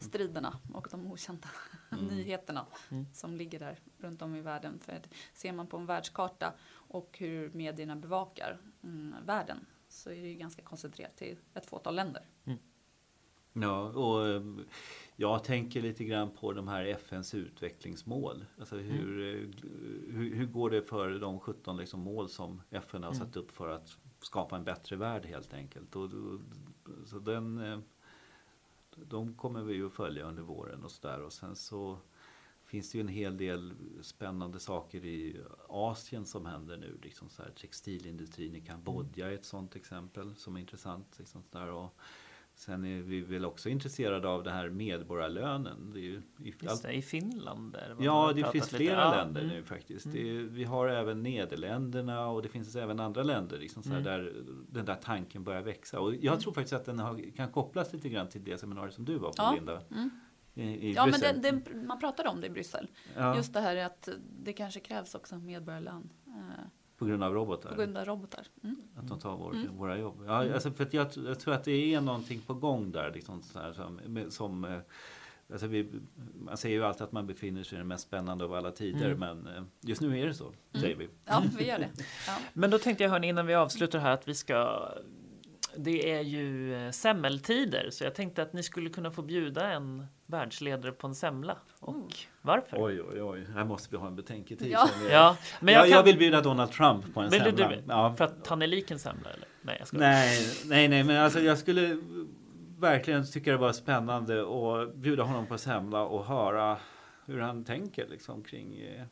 Striderna 0.00 0.58
och 0.74 0.88
de 0.90 1.06
okända 1.06 1.48
mm. 1.92 2.04
nyheterna 2.04 2.66
mm. 2.90 3.06
som 3.12 3.36
ligger 3.36 3.58
där 3.58 3.78
runt 3.98 4.22
om 4.22 4.36
i 4.36 4.40
världen. 4.40 4.78
För 4.80 5.00
ser 5.34 5.52
man 5.52 5.66
på 5.66 5.76
en 5.76 5.86
världskarta 5.86 6.54
och 6.72 7.16
hur 7.18 7.52
medierna 7.52 7.96
bevakar 7.96 8.58
mm, 8.82 9.14
världen 9.26 9.66
så 9.88 10.10
är 10.10 10.22
det 10.22 10.28
ju 10.28 10.34
ganska 10.34 10.62
koncentrerat 10.62 11.16
till 11.16 11.36
ett 11.54 11.66
fåtal 11.66 11.94
länder. 11.94 12.22
Mm. 12.44 12.58
Ja, 13.52 13.80
och 13.80 14.28
eh, 14.28 14.42
jag 15.16 15.44
tänker 15.44 15.82
lite 15.82 16.04
grann 16.04 16.30
på 16.30 16.52
de 16.52 16.68
här 16.68 16.84
FNs 16.84 17.34
utvecklingsmål. 17.34 18.44
Alltså 18.58 18.76
hur, 18.76 19.34
mm. 19.34 19.52
hur, 20.08 20.34
hur, 20.34 20.46
går 20.46 20.70
det 20.70 20.82
för 20.82 21.18
de 21.18 21.40
17 21.40 21.76
liksom 21.76 22.00
mål 22.00 22.28
som 22.28 22.62
FN 22.70 23.02
har 23.02 23.10
mm. 23.10 23.26
satt 23.26 23.36
upp 23.36 23.50
för 23.50 23.68
att 23.68 23.96
skapa 24.20 24.56
en 24.56 24.64
bättre 24.64 24.96
värld 24.96 25.26
helt 25.26 25.54
enkelt. 25.54 25.96
Och, 25.96 26.10
så 27.06 27.18
den, 27.18 27.58
eh, 27.58 27.78
de 29.08 29.34
kommer 29.34 29.62
vi 29.62 29.74
ju 29.74 29.86
att 29.86 29.92
följa 29.92 30.24
under 30.24 30.42
våren 30.42 30.84
och 30.84 30.90
sådär. 30.90 31.22
Och 31.22 31.32
sen 31.32 31.56
så 31.56 31.98
finns 32.64 32.92
det 32.92 32.98
ju 32.98 33.02
en 33.02 33.08
hel 33.08 33.36
del 33.36 33.74
spännande 34.02 34.60
saker 34.60 35.04
i 35.04 35.40
Asien 35.68 36.26
som 36.26 36.46
händer 36.46 36.76
nu. 36.76 36.98
Liksom 37.02 37.28
så 37.28 37.42
här, 37.42 37.50
textilindustrin 37.50 38.54
i 38.54 38.60
Kambodja 38.60 39.30
är 39.30 39.34
ett 39.34 39.44
sånt 39.44 39.76
exempel 39.76 40.34
som 40.34 40.56
är 40.56 40.60
intressant. 40.60 41.18
Liksom 41.18 41.42
så 41.42 41.58
där. 41.58 41.70
Och 41.70 41.94
sen 42.60 42.84
är 42.84 43.00
vi 43.02 43.20
väl 43.20 43.44
också 43.44 43.68
intresserade 43.68 44.28
av 44.28 44.42
det 44.44 44.50
här 44.50 44.68
medborgarlönen. 44.68 45.90
Det 45.94 45.98
är 45.98 46.02
ju 46.02 46.22
i, 46.44 46.54
Just 46.60 46.82
det, 46.82 46.92
I 46.92 47.02
Finland? 47.02 47.72
Där 47.72 47.96
Ja, 48.00 48.32
det 48.36 48.42
finns 48.44 48.54
lite- 48.72 48.76
flera 48.76 49.00
ja, 49.00 49.10
länder 49.16 49.40
mm. 49.42 49.56
nu 49.56 49.62
faktiskt. 49.64 50.12
Det 50.12 50.30
är, 50.30 50.34
vi 50.42 50.64
har 50.64 50.88
även 50.88 51.22
Nederländerna 51.22 52.26
och 52.28 52.42
det 52.42 52.48
finns 52.48 52.76
även 52.76 53.00
andra 53.00 53.22
länder 53.22 53.58
liksom, 53.58 53.82
Mm. 53.86 54.02
där 54.02 54.32
den 54.68 54.84
där 54.84 54.94
tanken 54.94 55.44
börjar 55.44 55.62
växa. 55.62 56.00
Och 56.00 56.14
jag 56.14 56.40
tror 56.40 56.52
faktiskt 56.52 56.72
att 56.72 56.84
den 56.84 56.98
har, 56.98 57.36
kan 57.36 57.52
kopplas 57.52 57.92
lite 57.92 58.08
grann 58.08 58.28
till 58.28 58.44
det 58.44 58.58
seminarium 58.58 58.92
som 58.92 59.04
du 59.04 59.14
var 59.18 59.28
på, 59.28 59.34
Ja, 59.36 59.52
Linda. 59.54 59.80
mm. 59.90 60.10
I, 60.54 60.62
i 60.62 60.92
Ja, 60.92 61.06
men 61.06 61.20
det, 61.20 61.32
det, 61.52 61.74
man 61.86 61.98
pratade 62.00 62.28
om 62.28 62.40
det 62.40 62.46
i 62.46 62.50
Bryssel. 62.50 62.86
ja, 63.16 63.36
Just 63.36 63.52
det 63.52 63.60
här 63.60 63.76
att 63.76 64.08
det 64.42 64.52
kanske 64.52 64.80
krävs 64.80 65.14
också 65.14 65.38
medborgarlön 65.38 66.10
eh, 66.26 66.64
på 67.00 67.06
grund 67.06 67.24
av 67.24 67.34
robotar. 67.34 67.70
på 67.70 67.76
grund 67.76 67.96
av 67.98 68.04
robotar. 68.04 68.46
Mm. 68.64 68.76
Att 68.96 69.08
de 69.08 69.18
tar 69.20 69.36
vår, 69.36 69.52
Mm. 69.54 69.76
våra 69.76 69.98
jobb. 69.98 70.22
Ja, 70.26 70.54
alltså 70.54 70.70
för 70.70 70.84
att 70.84 70.94
jag, 70.94 71.06
jag 71.26 71.40
tror 71.40 71.54
att 71.54 71.64
det 71.64 71.94
är 71.94 72.00
någonting 72.00 72.40
på 72.46 72.54
gång 72.54 72.90
där. 72.92 73.12
Liksom, 73.14 73.42
så 73.42 73.58
här, 73.58 73.72
som, 73.72 74.00
som, 74.30 74.64
eh, 74.64 74.78
alltså 75.52 75.66
vi, 75.66 75.90
man 76.34 76.56
säger 76.56 76.76
ju 76.76 76.84
alltid 76.84 77.02
att 77.02 77.12
man 77.12 77.26
befinner 77.26 77.62
sig 77.62 77.76
i 77.76 77.78
den 77.78 77.88
mest 77.88 78.06
spännande 78.06 78.44
av 78.44 78.54
alla 78.54 78.70
tider. 78.70 79.10
Mm. 79.10 79.18
Men 79.18 79.54
eh, 79.56 79.62
just 79.80 80.00
nu 80.00 80.20
är 80.20 80.26
det 80.26 80.34
så, 80.34 80.52
säger 80.72 80.96
vi. 80.96 81.08
Ja, 81.24 81.42
vi 81.58 81.66
gör 81.68 81.78
det. 81.78 81.88
Ja. 82.26 82.36
Men 82.52 82.70
då 82.70 82.78
tänkte 82.78 83.04
jag 83.04 83.10
hörni, 83.10 83.28
innan 83.28 83.46
vi 83.46 83.54
avslutar 83.54 83.98
här 83.98 84.12
att 84.12 84.28
vi 84.28 84.34
ska 84.34 84.88
det 85.82 86.12
är 86.12 86.20
ju 86.20 86.74
eh, 86.74 86.90
semmeltider, 86.90 87.90
så 87.90 88.04
jag 88.04 88.14
tänkte 88.14 88.42
att 88.42 88.52
ni 88.52 88.62
skulle 88.62 88.90
kunna 88.90 89.10
få 89.10 89.22
bjuda 89.22 89.72
en 89.72 90.06
världsledare 90.26 90.92
på 90.92 91.06
en 91.06 91.14
semla. 91.14 91.56
Och 91.80 91.94
Oh. 91.94 92.08
varför? 92.42 92.84
Oj, 92.84 93.02
oj, 93.02 93.22
oj. 93.22 93.46
Här 93.54 93.64
måste 93.64 93.88
vi 93.90 93.96
ha 93.96 94.06
en 94.06 94.16
betänketid. 94.16 94.70
Ja. 94.72 94.88
jag. 95.02 95.12
Ja, 95.12 95.36
men 95.60 95.74
jag, 95.74 95.80
jag, 95.80 95.88
jag, 95.88 95.96
kan, 95.96 96.04
vill 96.04 96.18
bjuda 96.18 96.40
Donald 96.40 96.70
Trump 96.70 97.14
på 97.14 97.20
en 97.20 97.30
Vill 97.30 97.42
du 97.42 97.50
semla. 97.50 97.68
det? 97.68 97.82
Ja. 97.88 98.14
För 98.14 98.24
att 98.24 98.46
han 98.46 98.62
är 98.62 98.66
lik 98.66 98.90
en 98.90 98.98
semla 98.98 99.30
eller? 99.30 99.48
Nej, 99.62 99.76
jag 99.78 99.88
ska 99.88 99.96
Nej, 99.98 100.38
nej, 100.66 100.88
nej, 100.88 101.04
men 101.04 101.16
alltså 101.16 101.40
jag 101.40 101.58
skulle 101.58 101.98
verkligen 102.78 103.26
tycka 103.26 103.50
det 103.50 103.56
var 103.56 103.72
spännande 103.72 104.40
att 104.42 104.94
bjuda 104.94 105.22
honom 105.22 105.46
på 105.46 105.58
semla 105.58 106.02
och 106.02 106.24
höra 106.24 106.76
hur 107.26 107.40
han 107.40 107.64
tänker 107.64 108.08
liksom 108.08 108.42
kring 108.42 108.80
eh, 108.80 109.04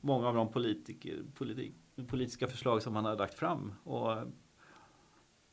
många 0.00 0.28
av 0.28 0.34
de 0.34 0.52
politiker, 0.52 1.18
politik, 1.34 1.74
politiska 2.08 2.46
förslag 2.46 2.82
som 2.82 2.96
han 2.96 3.04
har 3.04 3.16
lagt 3.16 3.34
fram. 3.34 3.74
Och, 3.84 4.16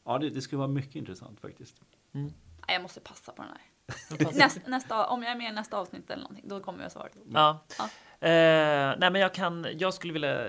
ja, 0.08 0.18
det, 0.18 0.30
det 0.30 0.42
skulle 0.42 0.58
vara 0.58 0.68
mycket 0.68 0.96
intressant 0.96 1.40
faktiskt. 1.40 1.82
Nej, 2.12 2.34
Jag 2.68 2.82
måste 2.82 3.00
passa 3.00 3.32
på 3.32 3.42
den 3.42 3.52
här. 3.52 4.38
Näst, 4.38 4.60
Nästa, 4.68 5.08
om 5.08 5.24
jag 5.24 5.32
är 5.32 5.36
med 5.38 5.52
i 5.52 5.56
nästa 5.56 5.78
avsnitt 5.78 6.10
eller 6.10 6.24
någonting, 6.24 6.48
då 6.48 6.60
kommer 6.60 6.84
jag 6.84 6.92
svara. 6.92 7.08
ja. 7.34 7.66
Ja. 7.78 7.84
Eh, 8.28 8.96
nej, 9.00 9.12
men 9.12 9.16
jag 9.22 9.34
kan. 9.34 9.68
Jag 9.80 9.94
skulle 9.94 10.14
vilja 10.14 10.40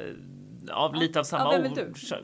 av 0.73 0.95
Ja. 0.95 1.01
lite 1.01 1.21
av 1.21 1.25
samma 1.25 1.45
Ja, 1.55 1.61
vem 1.63 1.73
är 1.73 1.77
du? 1.77 1.91
orsak. 1.91 2.21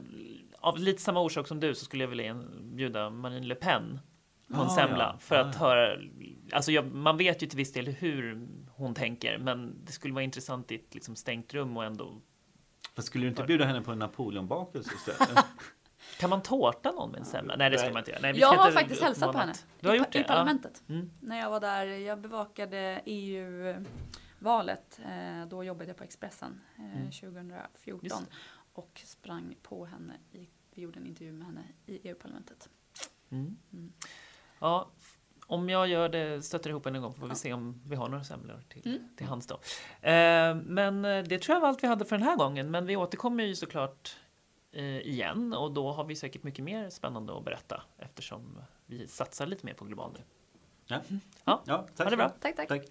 Av 0.61 0.79
lite 0.79 1.03
samma 1.03 1.21
orsak 1.21 1.47
som 1.49 1.61
du 1.61 1.75
så 1.75 1.85
skulle 1.85 2.03
jag 2.05 2.09
vilja 2.09 2.35
bjuda 2.63 3.11
Marine 3.11 3.47
Le 3.47 3.55
Pen 3.55 4.01
på 4.49 4.55
en 4.61 4.67
Ah, 4.67 4.69
semla 4.69 5.11
ja. 5.15 5.19
för 5.21 5.37
Ah, 5.37 5.41
att 5.41 5.55
ja. 5.55 5.61
höra. 5.61 5.99
Alltså 6.53 6.73
jag, 6.73 6.95
man 6.95 7.17
vet 7.17 7.43
ju 7.43 7.47
till 7.47 7.57
viss 7.57 7.73
del 7.73 7.87
hur 7.87 8.49
hon 8.77 8.95
tänker, 8.95 9.39
men 9.39 9.85
det 9.85 9.93
skulle 9.93 10.15
vara 10.15 10.25
intressant 10.25 10.73
i 10.73 10.75
ett 10.75 10.95
liksom 10.95 11.17
stängt 11.17 11.55
rum 11.55 11.77
och 11.77 11.85
ändå. 11.85 12.15
Fast 12.97 13.09
skulle 13.09 13.25
du 13.25 13.29
inte 13.29 13.45
bjuda 13.45 13.65
henne 13.65 13.81
på 13.83 13.93
en 13.93 13.99
Napoleonbakelse 13.99 14.91
istället? 14.95 15.45
Kan 16.19 16.31
man 16.31 16.43
tårta 16.43 16.91
någon 16.93 17.11
med 17.11 17.19
en 17.21 17.25
semla? 17.27 17.57
Nej, 17.57 17.71
det 17.71 17.79
ska 17.79 17.89
man 17.89 17.99
inte 17.99 18.11
göra. 18.11 18.21
Nej, 18.23 18.39
Jag 18.39 18.49
har 18.53 18.71
faktiskt 18.71 19.03
hälsat 19.03 19.33
på 19.33 19.39
henne. 19.39 19.53
Du 19.81 19.89
har 19.89 19.95
I, 19.95 19.99
gjort 19.99 20.07
pa- 20.07 20.13
det? 20.13 20.21
I 20.21 20.25
parlamentet. 20.25 20.83
Ja. 20.87 20.95
Mm. 20.95 21.11
När 21.21 21.39
jag 21.41 21.51
var 21.51 21.61
där, 21.61 21.87
jag 21.87 22.21
bevakade 22.21 23.01
EU-valet. 24.41 25.01
Eh, 25.05 25.47
då 25.49 25.65
jobbade 25.65 25.91
jag 25.91 25.97
på 25.97 26.05
Expressen 26.05 26.61
eh, 26.79 26.85
Mm. 26.97 27.11
2014. 27.11 28.01
Just 28.03 28.19
det. 28.21 28.27
Och 28.73 29.01
sprang 29.05 29.55
på 29.63 29.87
henne. 29.87 30.13
I, 30.33 30.49
vi 30.75 30.83
gjorde 30.83 30.99
en 31.01 31.07
intervju 31.07 31.33
med 31.33 31.47
henne 31.47 31.61
i 31.87 32.09
EU-parlamentet. 32.09 32.69
Mm. 33.31 33.57
Mm. 33.73 33.93
Ja, 34.59 34.91
om 35.47 35.69
jag 35.69 35.89
gör 35.89 36.09
det, 36.09 36.43
stöter 36.43 36.71
ihop 36.71 36.87
en 36.87 37.03
gång 37.03 37.15
får 37.15 37.23
vi 37.27 37.29
Ja. 37.29 37.35
se 37.35 37.53
om 37.53 37.81
vi 37.87 37.97
har 37.97 38.09
några 38.09 38.25
semlor 38.25 38.63
till, 38.69 38.83
Mm. 38.97 39.09
till 39.17 39.27
hands 39.27 39.47
då. 39.47 39.55
Eh, 40.09 40.55
men 40.55 41.05
eh, 41.05 41.25
det 41.25 41.39
tror 41.39 41.55
jag 41.55 41.61
var 41.61 41.69
allt 41.69 41.83
vi 41.83 41.87
hade 41.89 42.05
för 42.05 42.19
den 42.19 42.27
här 42.29 42.37
gången. 42.37 42.71
Men 42.71 42.87
vi 42.87 42.97
återkommer 42.97 43.45
ju 43.45 43.55
såklart 43.55 44.17
igen 44.83 45.55
och 45.55 45.73
då 45.73 45.93
har 45.93 46.05
vi 46.05 46.17
säkert 46.17 46.43
mycket 46.43 46.65
mer 46.65 46.91
spännande 46.91 47.37
att 47.37 47.45
berätta 47.45 47.83
eftersom 47.99 48.59
vi 48.87 49.09
satsar 49.09 49.47
lite 49.47 49.67
mer 49.67 49.75
på 49.75 49.85
global 49.85 50.13
nu. 50.13 50.21
Ja, 50.87 51.01
Ja. 51.45 51.63
ja 51.67 51.87
tack 51.97 52.05
Ha 52.07 52.11
det 52.11 52.17
bra. 52.17 52.29
Tack, 52.29 52.57
tack. 52.57 52.69
Tack. 52.69 52.83